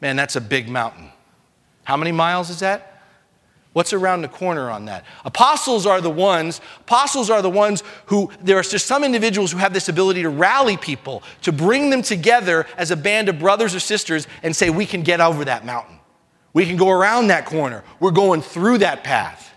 [0.00, 1.10] Man, that's a big mountain.
[1.84, 2.93] How many miles is that?
[3.74, 5.04] What's around the corner on that?
[5.24, 9.58] Apostles are the ones, apostles are the ones who, there are just some individuals who
[9.58, 13.74] have this ability to rally people, to bring them together as a band of brothers
[13.74, 15.98] or sisters and say, we can get over that mountain.
[16.52, 17.82] We can go around that corner.
[17.98, 19.52] We're going through that path.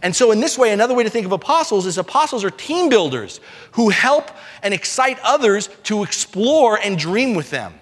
[0.00, 2.88] And so, in this way, another way to think of apostles is apostles are team
[2.88, 3.40] builders
[3.72, 4.30] who help
[4.62, 7.74] and excite others to explore and dream with them.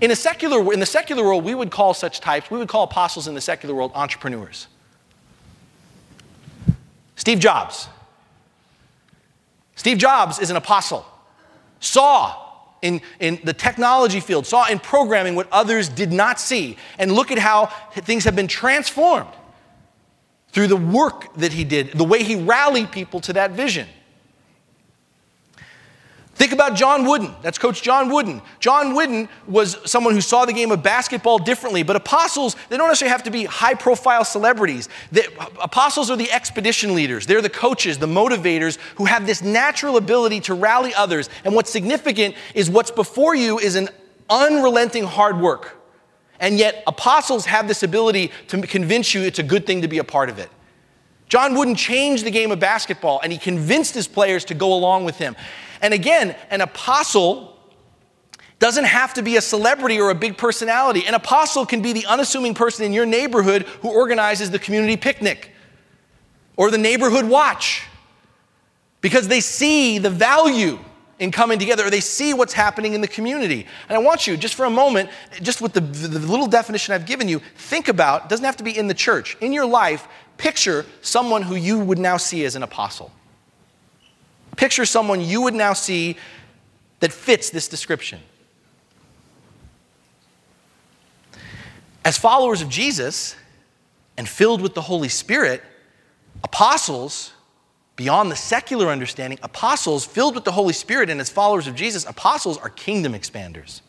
[0.00, 2.84] In, a secular, in the secular world, we would call such types, we would call
[2.84, 4.66] apostles in the secular world entrepreneurs.
[7.16, 7.88] Steve Jobs.
[9.74, 11.04] Steve Jobs is an apostle.
[11.80, 12.42] Saw
[12.82, 16.76] in, in the technology field, saw in programming what others did not see.
[16.98, 19.30] And look at how things have been transformed
[20.50, 23.88] through the work that he did, the way he rallied people to that vision.
[26.36, 27.34] Think about John Wooden.
[27.40, 28.42] That's Coach John Wooden.
[28.60, 32.88] John Wooden was someone who saw the game of basketball differently, but apostles, they don't
[32.88, 34.90] necessarily have to be high profile celebrities.
[35.12, 35.26] The,
[35.62, 40.40] apostles are the expedition leaders, they're the coaches, the motivators who have this natural ability
[40.40, 41.30] to rally others.
[41.42, 43.88] And what's significant is what's before you is an
[44.28, 45.78] unrelenting hard work.
[46.38, 49.96] And yet, apostles have this ability to convince you it's a good thing to be
[49.96, 50.50] a part of it.
[51.30, 55.06] John Wooden changed the game of basketball and he convinced his players to go along
[55.06, 55.34] with him.
[55.80, 57.56] And again, an apostle
[58.58, 61.06] doesn't have to be a celebrity or a big personality.
[61.06, 65.50] An apostle can be the unassuming person in your neighborhood who organizes the community picnic
[66.56, 67.84] or the neighborhood watch
[69.00, 70.78] because they see the value
[71.18, 73.66] in coming together or they see what's happening in the community.
[73.88, 75.10] And I want you, just for a moment,
[75.42, 78.76] just with the, the, little definition I've given you, think about, doesn't have to be
[78.76, 82.62] in the church, in your life, picture someone who you would now see as an
[82.62, 83.10] apostle.
[84.56, 86.16] Picture someone you would now see
[87.00, 88.20] that fits this description.
[92.04, 93.36] As followers of Jesus
[94.16, 95.62] and filled with the Holy Spirit,
[96.44, 97.32] apostles
[97.96, 102.04] beyond the secular understanding, apostles filled with the Holy Spirit and as followers of Jesus,
[102.04, 103.80] apostles are kingdom expanders.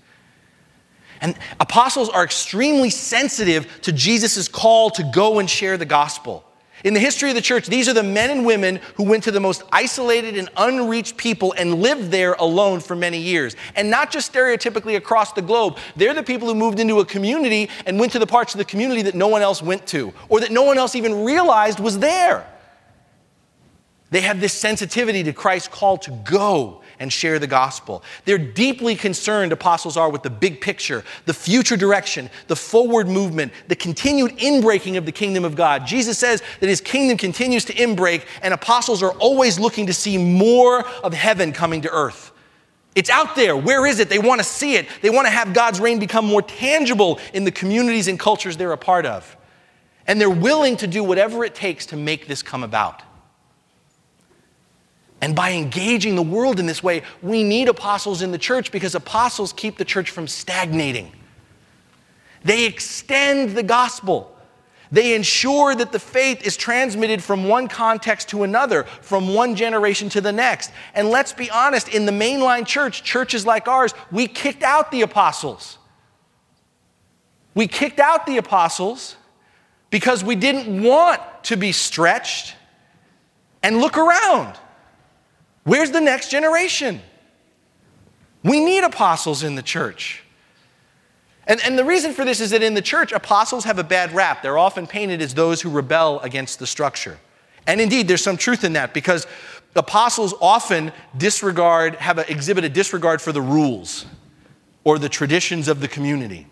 [1.21, 6.43] And apostles are extremely sensitive to Jesus' call to go and share the gospel.
[6.83, 9.31] In the history of the church, these are the men and women who went to
[9.31, 13.55] the most isolated and unreached people and lived there alone for many years.
[13.75, 17.69] And not just stereotypically across the globe, they're the people who moved into a community
[17.87, 20.39] and went to the parts of the community that no one else went to, or
[20.39, 22.47] that no one else even realized was there.
[24.11, 28.03] They have this sensitivity to Christ's call to go and share the gospel.
[28.25, 33.53] They're deeply concerned, apostles are, with the big picture, the future direction, the forward movement,
[33.67, 35.85] the continued inbreaking of the kingdom of God.
[35.85, 40.17] Jesus says that his kingdom continues to inbreak, and apostles are always looking to see
[40.17, 42.31] more of heaven coming to earth.
[42.95, 43.55] It's out there.
[43.55, 44.09] Where is it?
[44.09, 44.87] They want to see it.
[45.03, 48.71] They want to have God's reign become more tangible in the communities and cultures they're
[48.71, 49.37] a part of.
[50.07, 53.03] And they're willing to do whatever it takes to make this come about.
[55.21, 58.93] And by engaging the world in this way, we need apostles in the church because
[58.93, 61.11] apostles keep the church from stagnating.
[62.43, 64.33] They extend the gospel.
[64.91, 70.07] They ensure that the faith is transmitted from one context to another, from one generation
[70.09, 70.71] to the next.
[70.93, 75.01] And let's be honest, in the mainline church, churches like ours, we kicked out the
[75.01, 75.77] apostles.
[77.53, 79.15] We kicked out the apostles
[79.89, 82.55] because we didn't want to be stretched
[83.63, 84.57] and look around.
[85.67, 87.01] Where's the next generation?
[88.41, 90.23] We need apostles in the church.
[91.45, 94.13] And, and the reason for this is that in the church, apostles have a bad
[94.13, 94.41] rap.
[94.41, 97.17] They're often painted as those who rebel against the structure.
[97.67, 99.27] And indeed, there's some truth in that because
[99.75, 104.05] apostles often disregard, have a, exhibit a disregard for the rules
[104.85, 106.47] or the traditions of the community.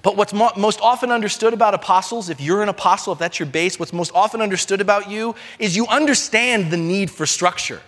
[0.00, 3.48] But what's mo- most often understood about apostles, if you're an apostle, if that's your
[3.48, 7.82] base, what's most often understood about you is you understand the need for structure.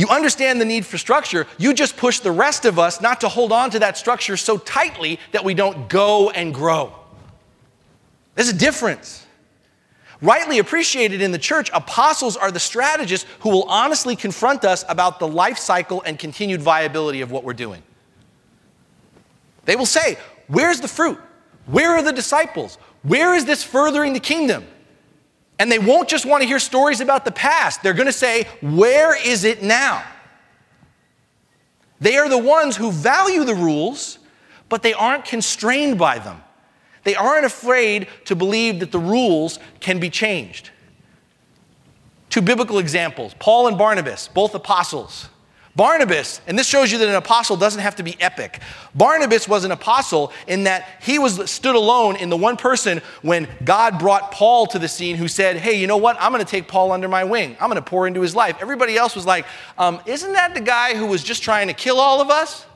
[0.00, 1.46] You understand the need for structure.
[1.58, 4.56] You just push the rest of us not to hold on to that structure so
[4.56, 6.94] tightly that we don't go and grow.
[8.34, 9.26] There's a difference.
[10.22, 15.18] Rightly appreciated in the church, apostles are the strategists who will honestly confront us about
[15.18, 17.82] the life cycle and continued viability of what we're doing.
[19.66, 21.18] They will say, Where's the fruit?
[21.66, 22.76] Where are the disciples?
[23.02, 24.64] Where is this furthering the kingdom?
[25.60, 27.82] And they won't just want to hear stories about the past.
[27.82, 30.02] They're going to say, Where is it now?
[32.00, 34.18] They are the ones who value the rules,
[34.70, 36.42] but they aren't constrained by them.
[37.04, 40.70] They aren't afraid to believe that the rules can be changed.
[42.30, 45.28] Two biblical examples Paul and Barnabas, both apostles.
[45.80, 48.60] Barnabas, and this shows you that an apostle doesn't have to be epic.
[48.94, 53.48] Barnabas was an apostle in that he was stood alone in the one person when
[53.64, 56.18] God brought Paul to the scene who said, Hey, you know what?
[56.20, 57.56] I'm going to take Paul under my wing.
[57.58, 58.58] I'm going to pour into his life.
[58.60, 59.46] Everybody else was like,
[59.78, 62.66] um, Isn't that the guy who was just trying to kill all of us?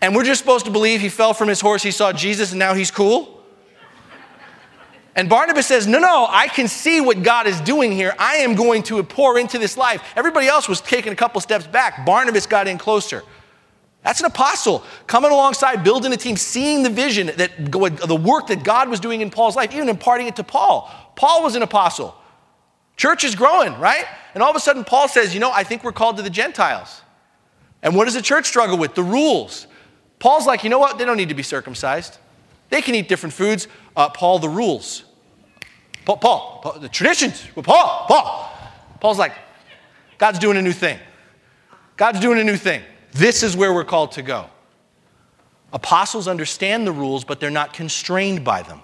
[0.00, 2.60] And we're just supposed to believe he fell from his horse, he saw Jesus, and
[2.60, 3.37] now he's cool?
[5.18, 8.14] And Barnabas says, No, no, I can see what God is doing here.
[8.20, 10.00] I am going to pour into this life.
[10.14, 12.06] Everybody else was taking a couple steps back.
[12.06, 13.24] Barnabas got in closer.
[14.04, 18.62] That's an apostle coming alongside, building a team, seeing the vision that the work that
[18.62, 20.88] God was doing in Paul's life, even imparting it to Paul.
[21.16, 22.14] Paul was an apostle.
[22.96, 24.04] Church is growing, right?
[24.34, 26.30] And all of a sudden, Paul says, You know, I think we're called to the
[26.30, 27.02] Gentiles.
[27.82, 28.94] And what does the church struggle with?
[28.94, 29.66] The rules.
[30.20, 30.96] Paul's like, You know what?
[30.96, 32.18] They don't need to be circumcised.
[32.70, 33.66] They can eat different foods.
[33.96, 35.06] Uh, Paul, the rules.
[36.08, 37.46] Paul, Paul, Paul, the traditions.
[37.54, 38.50] Paul, Paul.
[38.98, 39.34] Paul's like,
[40.16, 40.98] God's doing a new thing.
[41.98, 42.82] God's doing a new thing.
[43.12, 44.46] This is where we're called to go.
[45.70, 48.80] Apostles understand the rules, but they're not constrained by them.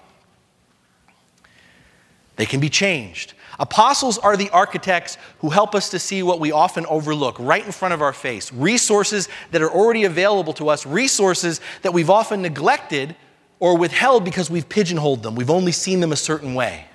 [2.35, 3.33] They can be changed.
[3.57, 7.71] Apostles are the architects who help us to see what we often overlook right in
[7.71, 12.43] front of our face resources that are already available to us, resources that we've often
[12.43, 13.15] neglected
[13.59, 15.33] or withheld because we've pigeonholed them.
[15.33, 16.85] We've only seen them a certain way.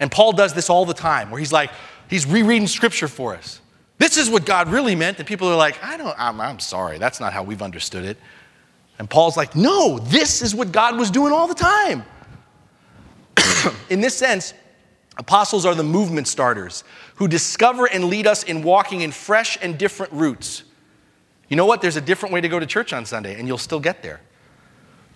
[0.00, 1.70] And Paul does this all the time, where he's like,
[2.08, 3.60] he's rereading scripture for us.
[3.98, 5.18] This is what God really meant.
[5.18, 8.16] And people are like, I don't, I'm, I'm sorry, that's not how we've understood it.
[8.98, 12.04] And Paul's like, no, this is what God was doing all the time.
[13.90, 14.54] in this sense,
[15.16, 16.84] apostles are the movement starters
[17.16, 20.62] who discover and lead us in walking in fresh and different routes.
[21.48, 21.80] You know what?
[21.80, 24.20] There's a different way to go to church on Sunday, and you'll still get there.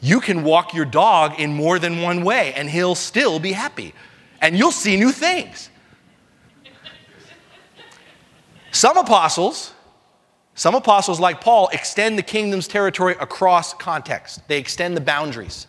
[0.01, 3.95] You can walk your dog in more than one way, and he'll still be happy
[4.43, 5.71] and you'll see new things.
[8.73, 9.73] Some apostles,
[10.55, 14.47] some apostles like Paul, extend the kingdom's territory across context.
[14.49, 15.69] They extend the boundaries.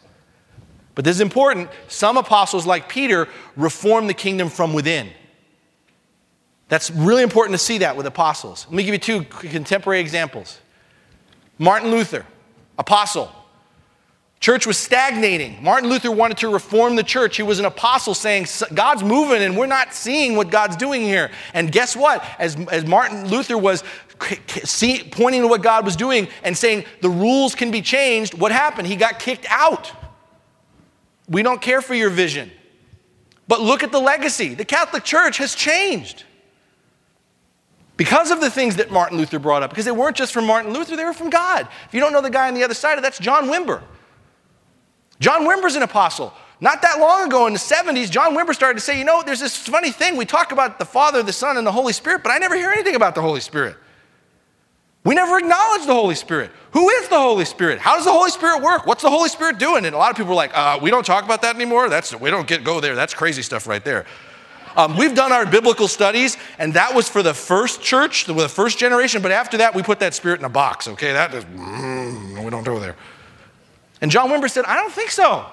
[0.95, 1.69] But this is important.
[1.88, 5.09] Some apostles, like Peter, reform the kingdom from within.
[6.69, 8.65] That's really important to see that with apostles.
[8.67, 10.59] Let me give you two contemporary examples.
[11.59, 12.26] Martin Luther,
[12.80, 13.32] apostle.
[14.43, 15.63] Church was stagnating.
[15.63, 17.37] Martin Luther wanted to reform the church.
[17.37, 21.31] He was an apostle saying, God's moving and we're not seeing what God's doing here.
[21.53, 22.25] And guess what?
[22.39, 23.85] As, as Martin Luther was
[24.65, 28.51] see, pointing to what God was doing and saying the rules can be changed, what
[28.51, 28.85] happened?
[28.85, 29.93] He got kicked out.
[31.29, 32.51] We don't care for your vision.
[33.47, 34.55] But look at the legacy.
[34.55, 36.25] The Catholic Church has changed
[37.95, 40.73] because of the things that Martin Luther brought up, because they weren't just from Martin
[40.73, 41.65] Luther, they were from God.
[41.87, 43.83] If you don't know the guy on the other side of that's John Wimber.
[45.24, 46.34] John Wimber's an apostle.
[46.59, 49.39] Not that long ago in the 70s, John Wimber started to say, you know, there's
[49.39, 50.17] this funny thing.
[50.17, 52.71] We talk about the Father, the Son, and the Holy Spirit, but I never hear
[52.71, 53.78] anything about the Holy Spirit.
[55.05, 56.51] We never acknowledge the Holy Spirit.
[56.71, 57.80] Who is the Holy Spirit?
[57.80, 58.86] How does the Holy Spirit work?
[58.86, 59.86] What's the Holy Spirit doing?
[59.86, 61.88] And a lot of people are like, uh, we don't talk about that anymore.
[61.88, 62.95] That's we don't get go there.
[62.95, 64.05] That's crazy stuff right there.
[64.76, 68.78] Um, we've done our biblical studies, and that was for the first church, the, first
[68.78, 69.21] generation.
[69.21, 70.88] But after that, we put that spirit in a box.
[70.88, 72.95] Okay, that is mm, we don't go there.
[74.04, 75.47] And John Wimber said, I don't think so.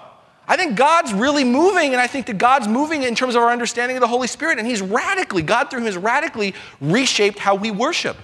[0.46, 3.50] I think God's really moving, and I think that God's moving in terms of our
[3.50, 7.54] understanding of the Holy Spirit, and He's radically, God through Him has radically reshaped how
[7.54, 8.18] we worship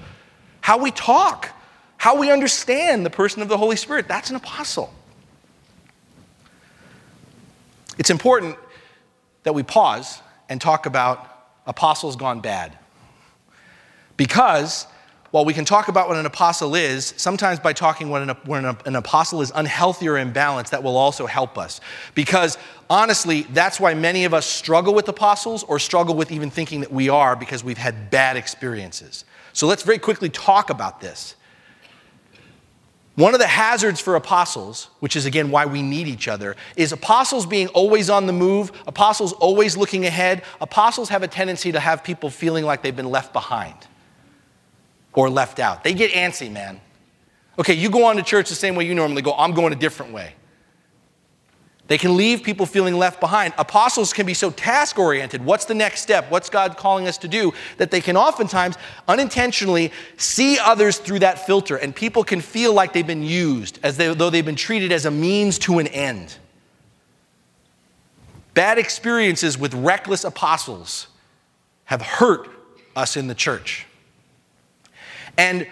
[0.66, 1.50] how we talk,
[1.96, 4.08] how we understand the person of the Holy Spirit.
[4.08, 4.92] That's an apostle.
[7.98, 8.56] It's important
[9.44, 12.76] that we pause and talk about apostles gone bad.
[14.16, 14.88] Because
[15.36, 18.64] while we can talk about what an apostle is, sometimes by talking when an, when
[18.64, 21.78] an apostle is unhealthy or imbalanced, that will also help us.
[22.14, 22.56] Because
[22.88, 26.90] honestly, that's why many of us struggle with apostles or struggle with even thinking that
[26.90, 29.26] we are because we've had bad experiences.
[29.52, 31.36] So let's very quickly talk about this.
[33.16, 36.92] One of the hazards for apostles, which is again why we need each other, is
[36.92, 40.44] apostles being always on the move, apostles always looking ahead.
[40.62, 43.76] Apostles have a tendency to have people feeling like they've been left behind
[45.16, 45.82] or left out.
[45.82, 46.80] They get antsy, man.
[47.58, 49.76] Okay, you go on to church the same way you normally go, I'm going a
[49.76, 50.34] different way.
[51.88, 53.54] They can leave people feeling left behind.
[53.58, 55.44] Apostles can be so task oriented.
[55.44, 56.30] What's the next step?
[56.30, 57.52] What's God calling us to do?
[57.76, 62.92] That they can oftentimes unintentionally see others through that filter, and people can feel like
[62.92, 66.36] they've been used, as though they've been treated as a means to an end.
[68.52, 71.06] Bad experiences with reckless apostles
[71.84, 72.48] have hurt
[72.96, 73.85] us in the church.
[75.38, 75.66] And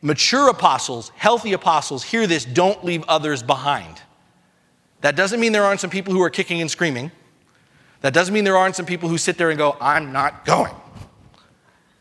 [0.00, 4.00] mature apostles, healthy apostles, hear this don't leave others behind.
[5.00, 7.10] That doesn't mean there aren't some people who are kicking and screaming.
[8.00, 10.74] That doesn't mean there aren't some people who sit there and go, I'm not going.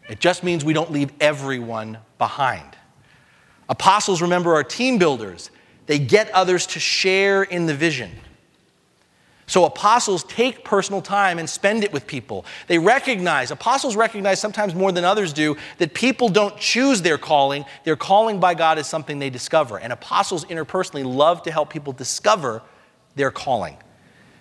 [0.09, 2.78] It just means we don't leave everyone behind.
[3.70, 5.51] Apostles, remember, are team builders.
[5.86, 8.11] They get others to share in the vision.
[9.49, 12.45] So apostles take personal time and spend it with people.
[12.67, 17.63] They recognize, apostles recognize sometimes more than others do, that people don't choose their calling.
[17.85, 19.79] Their calling by God is something they discover.
[19.79, 22.61] And apostles interpersonally love to help people discover
[23.15, 23.77] their calling.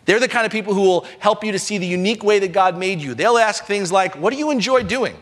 [0.06, 2.52] They're the kind of people who will help you to see the unique way that
[2.52, 3.14] God made you.
[3.14, 5.16] They'll ask things like, What do you enjoy doing?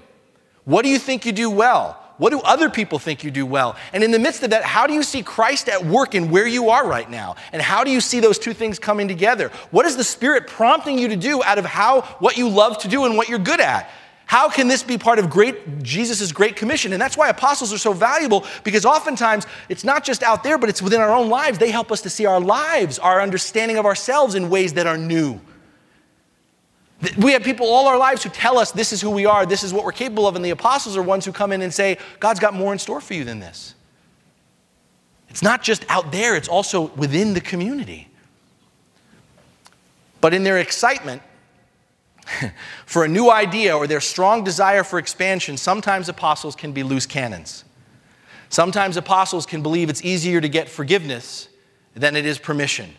[0.65, 2.04] What do you think you do well?
[2.17, 3.77] What do other people think you do well?
[3.93, 6.47] And in the midst of that, how do you see Christ at work in where
[6.47, 7.35] you are right now?
[7.53, 9.51] And how do you see those two things coming together?
[9.71, 12.89] What is the Spirit prompting you to do out of how what you love to
[12.89, 13.91] do and what you're good at?
[14.27, 16.93] How can this be part of great Jesus' great commission?
[16.93, 20.69] And that's why apostles are so valuable because oftentimes it's not just out there, but
[20.69, 21.59] it's within our own lives.
[21.59, 24.97] They help us to see our lives, our understanding of ourselves in ways that are
[24.97, 25.41] new.
[27.17, 29.63] We have people all our lives who tell us this is who we are, this
[29.63, 31.99] is what we're capable of, and the apostles are ones who come in and say,
[32.21, 33.75] God's got more in store for you than this.
[35.29, 38.09] It's not just out there, it's also within the community.
[40.21, 41.23] But in their excitement,
[42.87, 47.07] for a new idea or their strong desire for expansion, sometimes apostles can be loose
[47.07, 47.65] cannons.
[48.49, 51.49] Sometimes apostles can believe it's easier to get forgiveness
[51.95, 52.95] than it is permission.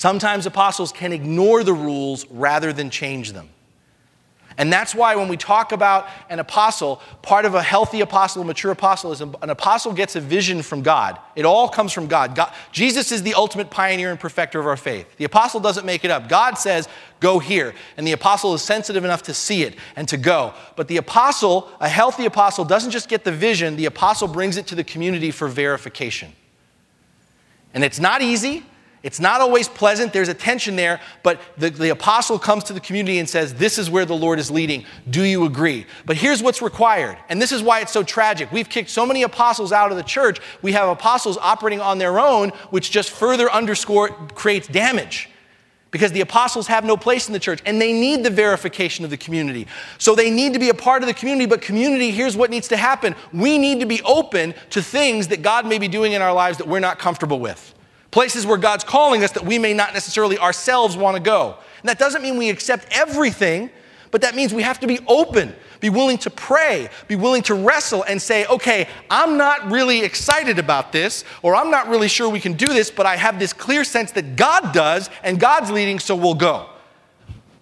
[0.00, 3.50] Sometimes apostles can ignore the rules rather than change them.
[4.56, 8.44] And that's why when we talk about an apostle, part of a healthy apostle, a
[8.46, 11.18] mature apostle, is an apostle gets a vision from God.
[11.36, 12.34] It all comes from God.
[12.34, 12.50] God.
[12.72, 15.06] Jesus is the ultimate pioneer and perfecter of our faith.
[15.18, 16.30] The apostle doesn't make it up.
[16.30, 16.88] God says,
[17.20, 17.74] go here.
[17.98, 20.54] And the apostle is sensitive enough to see it and to go.
[20.76, 24.66] But the apostle, a healthy apostle, doesn't just get the vision, the apostle brings it
[24.68, 26.32] to the community for verification.
[27.74, 28.64] And it's not easy.
[29.02, 32.80] It's not always pleasant, there's a tension there, but the, the apostle comes to the
[32.80, 34.84] community and says, This is where the Lord is leading.
[35.08, 35.86] Do you agree?
[36.04, 38.52] But here's what's required, and this is why it's so tragic.
[38.52, 42.18] We've kicked so many apostles out of the church, we have apostles operating on their
[42.18, 45.30] own, which just further underscore creates damage.
[45.92, 49.10] because the apostles have no place in the church and they need the verification of
[49.10, 49.66] the community.
[49.98, 52.68] So they need to be a part of the community, but community, here's what needs
[52.68, 53.16] to happen.
[53.32, 56.58] We need to be open to things that God may be doing in our lives
[56.58, 57.74] that we're not comfortable with.
[58.10, 61.56] Places where God's calling us that we may not necessarily ourselves want to go.
[61.80, 63.70] And that doesn't mean we accept everything,
[64.10, 67.54] but that means we have to be open, be willing to pray, be willing to
[67.54, 72.28] wrestle and say, okay, I'm not really excited about this, or I'm not really sure
[72.28, 75.70] we can do this, but I have this clear sense that God does and God's
[75.70, 76.68] leading, so we'll go.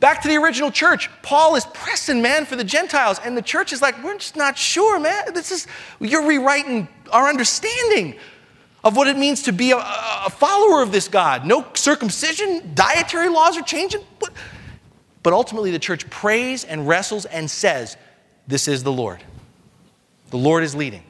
[0.00, 3.72] Back to the original church, Paul is pressing, man, for the Gentiles, and the church
[3.72, 5.34] is like, we're just not sure, man.
[5.34, 5.66] This is,
[6.00, 8.16] you're rewriting our understanding
[8.88, 11.46] of what it means to be a, a follower of this God.
[11.46, 14.00] No circumcision, dietary laws are changing.
[15.22, 17.96] But ultimately, the church prays and wrestles and says,
[18.46, 19.22] This is the Lord.
[20.30, 21.02] The Lord is leading.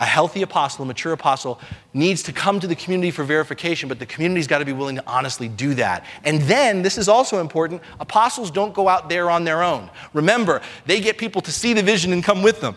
[0.00, 1.60] A healthy apostle, a mature apostle,
[1.94, 4.96] needs to come to the community for verification, but the community's got to be willing
[4.96, 6.04] to honestly do that.
[6.24, 9.88] And then, this is also important apostles don't go out there on their own.
[10.14, 12.74] Remember, they get people to see the vision and come with them.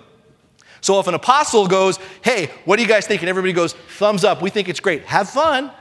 [0.85, 3.23] So if an apostle goes, hey, what do you guys think?
[3.23, 5.03] And everybody goes, thumbs up, we think it's great.
[5.05, 5.71] Have fun.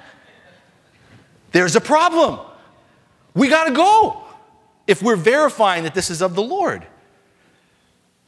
[1.53, 2.41] There's a problem.
[3.35, 4.25] We got to go
[4.87, 6.87] if we're verifying that this is of the Lord.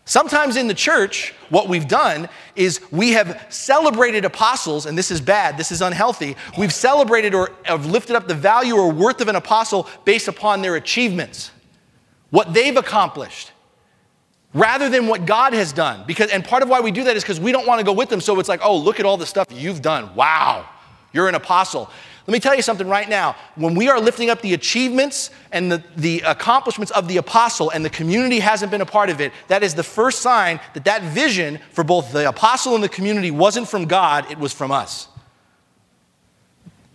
[0.04, 5.18] Sometimes in the church, what we've done is we have celebrated apostles, and this is
[5.18, 6.36] bad, this is unhealthy.
[6.58, 10.60] We've celebrated or have lifted up the value or worth of an apostle based upon
[10.60, 11.52] their achievements,
[12.28, 13.52] what they've accomplished
[14.54, 16.04] rather than what God has done.
[16.06, 17.92] Because, and part of why we do that is because we don't want to go
[17.92, 18.20] with them.
[18.20, 20.14] So it's like, oh, look at all the stuff you've done.
[20.14, 20.68] Wow,
[21.12, 21.90] you're an apostle.
[22.26, 23.36] Let me tell you something right now.
[23.54, 27.84] When we are lifting up the achievements and the, the accomplishments of the apostle and
[27.84, 31.02] the community hasn't been a part of it, that is the first sign that that
[31.02, 35.06] vision for both the apostle and the community wasn't from God, it was from us.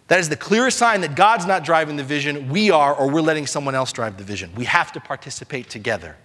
[0.09, 3.21] That is the clearest sign that God's not driving the vision, we are, or we're
[3.21, 4.51] letting someone else drive the vision.
[4.57, 6.17] We have to participate together.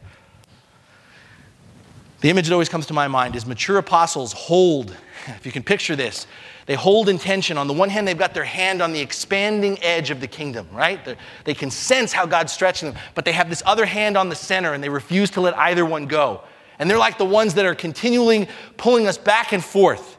[2.21, 4.97] The image that always comes to my mind is mature apostles hold,
[5.29, 6.27] if you can picture this,
[6.67, 7.59] they hold intention.
[7.59, 10.67] On the one hand, they've got their hand on the expanding edge of the kingdom,
[10.73, 11.05] right?
[11.05, 14.29] They're, they can sense how God's stretching them, but they have this other hand on
[14.29, 16.43] the center and they refuse to let either one go.
[16.79, 20.17] And they're like the ones that are continually pulling us back and forth.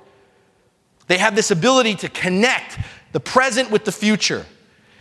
[1.07, 2.79] They have this ability to connect
[3.11, 4.45] the present with the future.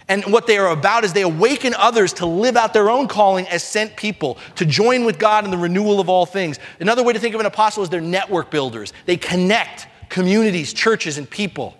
[0.08, 3.46] And what they are about is they awaken others to live out their own calling
[3.48, 6.60] as sent people, to join with God in the renewal of all things.
[6.78, 8.92] Another way to think of an apostle is they're network builders.
[9.06, 11.76] They connect communities, churches, and people.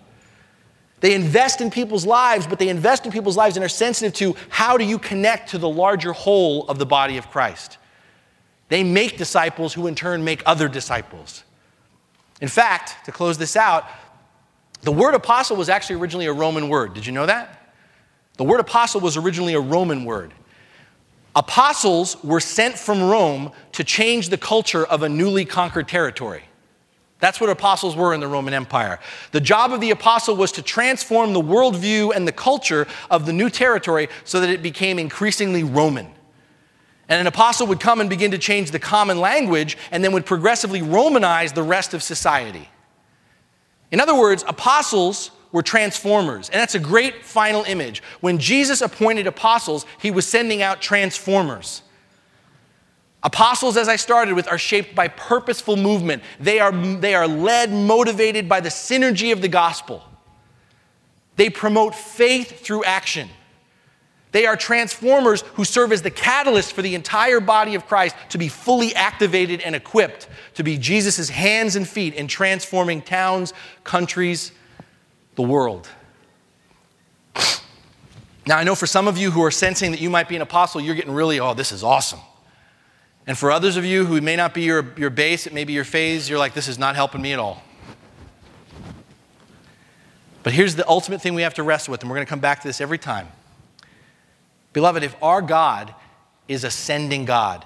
[0.99, 4.35] They invest in people's lives, but they invest in people's lives and are sensitive to
[4.49, 7.77] how do you connect to the larger whole of the body of Christ.
[8.69, 11.43] They make disciples who in turn make other disciples.
[12.41, 13.85] In fact, to close this out,
[14.81, 16.93] the word apostle was actually originally a Roman word.
[16.93, 17.56] Did you know that?
[18.37, 20.33] The word apostle was originally a Roman word.
[21.35, 26.43] Apostles were sent from Rome to change the culture of a newly conquered territory.
[27.19, 28.99] That's what apostles were in the Roman Empire.
[29.31, 33.33] The job of the apostle was to transform the worldview and the culture of the
[33.33, 36.07] new territory so that it became increasingly Roman.
[37.09, 40.25] And an apostle would come and begin to change the common language and then would
[40.25, 42.69] progressively Romanize the rest of society.
[43.91, 46.51] In other words, apostles were transformers.
[46.51, 48.03] And that's a great final image.
[48.21, 51.81] When Jesus appointed apostles, he was sending out transformers.
[53.23, 56.21] Apostles, as I started with, are shaped by purposeful movement.
[56.39, 60.03] They are, they are led, motivated by the synergy of the gospel.
[61.37, 63.27] They promote faith through action.
[64.33, 68.37] They are transformers who serve as the catalyst for the entire body of Christ to
[68.37, 74.51] be fully activated and equipped to be Jesus' hands and feet in transforming towns, countries,
[75.37, 75.87] the world.
[78.45, 80.41] Now, I know for some of you who are sensing that you might be an
[80.41, 82.19] apostle, you're getting really, oh, this is awesome.
[83.25, 85.73] And for others of you who may not be your, your base, it may be
[85.73, 87.61] your phase, you're like, this is not helping me at all.
[90.43, 92.39] But here's the ultimate thing we have to wrestle with, and we're going to come
[92.39, 93.27] back to this every time.
[94.71, 95.93] Beloved, if our God
[96.47, 97.65] is ascending God,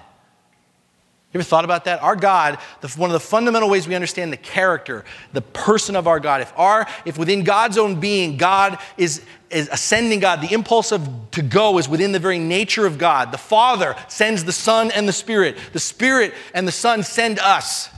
[1.32, 2.02] you ever thought about that?
[2.02, 5.02] Our God, the, one of the fundamental ways we understand the character,
[5.32, 9.66] the person of our God, if our, if within God's own being, God is, is
[9.72, 13.32] ascending God, the impulse of to go is within the very nature of God.
[13.32, 15.56] The Father sends the Son and the Spirit.
[15.72, 17.88] The Spirit and the Son send us.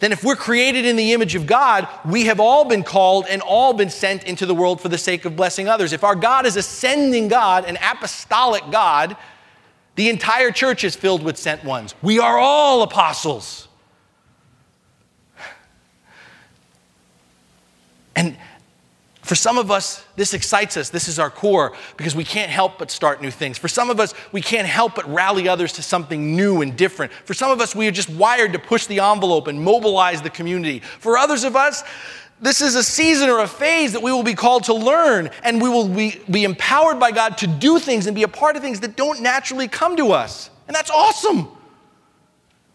[0.00, 3.40] Then, if we're created in the image of God, we have all been called and
[3.42, 5.92] all been sent into the world for the sake of blessing others.
[5.92, 9.16] If our God is ascending God, an apostolic God,
[10.00, 11.94] the entire church is filled with sent ones.
[12.00, 13.68] We are all apostles.
[18.16, 18.34] And
[19.20, 20.88] for some of us, this excites us.
[20.88, 23.58] This is our core because we can't help but start new things.
[23.58, 27.12] For some of us, we can't help but rally others to something new and different.
[27.12, 30.30] For some of us, we are just wired to push the envelope and mobilize the
[30.30, 30.78] community.
[30.78, 31.84] For others of us,
[32.40, 35.60] this is a season or a phase that we will be called to learn and
[35.60, 38.62] we will be, be empowered by God to do things and be a part of
[38.62, 40.50] things that don't naturally come to us.
[40.66, 41.48] And that's awesome.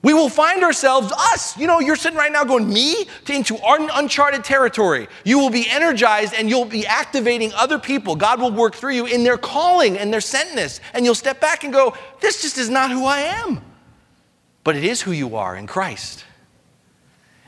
[0.04, 3.90] We will find ourselves, us, you know, you're sitting right now going, me, into un-
[3.92, 5.08] uncharted territory.
[5.24, 8.16] You will be energized and you'll be activating other people.
[8.16, 10.80] God will work through you in their calling and their sentness.
[10.94, 13.62] And you'll step back and go, this just is not who I am.
[14.64, 16.25] But it is who you are in Christ.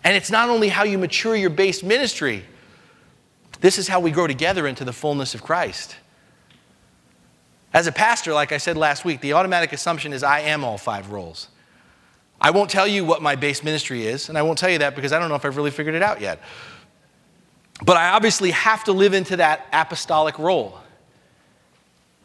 [0.08, 2.46] And it's not only how you mature your base ministry,
[3.60, 5.98] this is how we grow together into the fullness of Christ.
[7.74, 10.78] As a pastor, like I said last week, the automatic assumption is I am all
[10.78, 11.50] five roles.
[12.40, 14.96] I won't tell you what my base ministry is, and I won't tell you that
[14.96, 16.40] because I don't know if I've really figured it out yet.
[17.84, 20.80] But I obviously have to live into that apostolic role.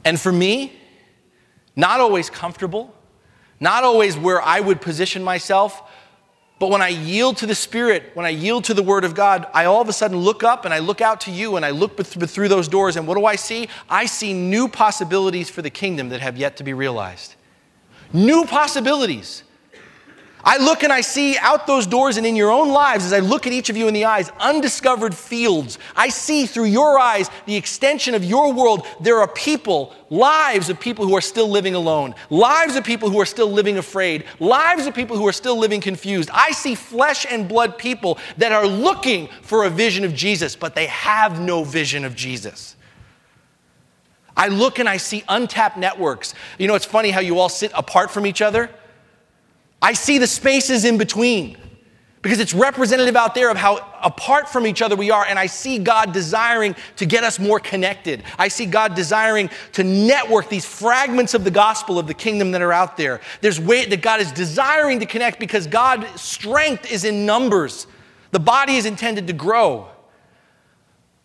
[0.04, 0.72] And for me,
[1.74, 2.94] not always comfortable,
[3.58, 5.82] not always where I would position myself,
[6.62, 9.48] but when I yield to the Spirit, when I yield to the Word of God,
[9.52, 11.70] I all of a sudden look up and I look out to you and I
[11.70, 13.68] look through those doors, and what do I see?
[13.90, 17.34] I see new possibilities for the kingdom that have yet to be realized.
[18.12, 19.42] New possibilities.
[20.44, 23.20] I look and I see out those doors and in your own lives, as I
[23.20, 25.78] look at each of you in the eyes, undiscovered fields.
[25.94, 28.86] I see through your eyes the extension of your world.
[29.00, 33.20] There are people, lives of people who are still living alone, lives of people who
[33.20, 36.28] are still living afraid, lives of people who are still living confused.
[36.32, 40.74] I see flesh and blood people that are looking for a vision of Jesus, but
[40.74, 42.74] they have no vision of Jesus.
[44.36, 46.34] I look and I see untapped networks.
[46.58, 48.70] You know, it's funny how you all sit apart from each other.
[49.82, 51.58] I see the spaces in between
[52.22, 55.26] because it's representative out there of how apart from each other we are.
[55.26, 58.22] And I see God desiring to get us more connected.
[58.38, 62.62] I see God desiring to network these fragments of the gospel of the kingdom that
[62.62, 63.20] are out there.
[63.40, 67.88] There's way that God is desiring to connect because God's strength is in numbers.
[68.30, 69.88] The body is intended to grow.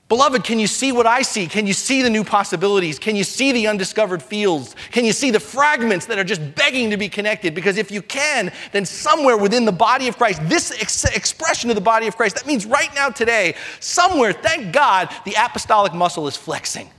[0.09, 1.47] Beloved, can you see what I see?
[1.47, 2.97] Can you see the new possibilities?
[2.97, 4.73] Can you see the undiscovered fields?
[4.91, 7.53] Can you see the fragments that are just begging to be connected?
[7.53, 11.75] Because if you can, then somewhere within the body of Christ, this ex- expression of
[11.75, 16.25] the body of Christ, that means right now, today, somewhere, thank God, the apostolic muscle
[16.27, 16.89] is flexing.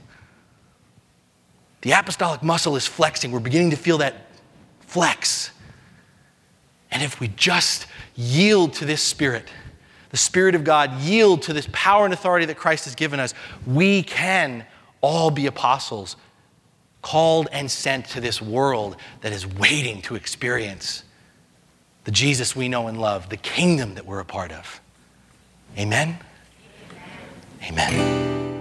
[1.81, 3.31] The apostolic muscle is flexing.
[3.31, 4.27] We're beginning to feel that
[4.81, 5.49] flex.
[6.91, 9.47] And if we just yield to this spirit,
[10.09, 13.33] the Spirit of God, yield to this power and authority that Christ has given us,
[13.65, 14.65] we can
[15.01, 16.15] all be apostles,
[17.01, 21.03] called and sent to this world that is waiting to experience
[22.03, 24.81] the Jesus we know and love, the kingdom that we're a part of.
[25.77, 26.17] Amen?
[27.63, 27.93] Amen.
[27.93, 28.58] Amen.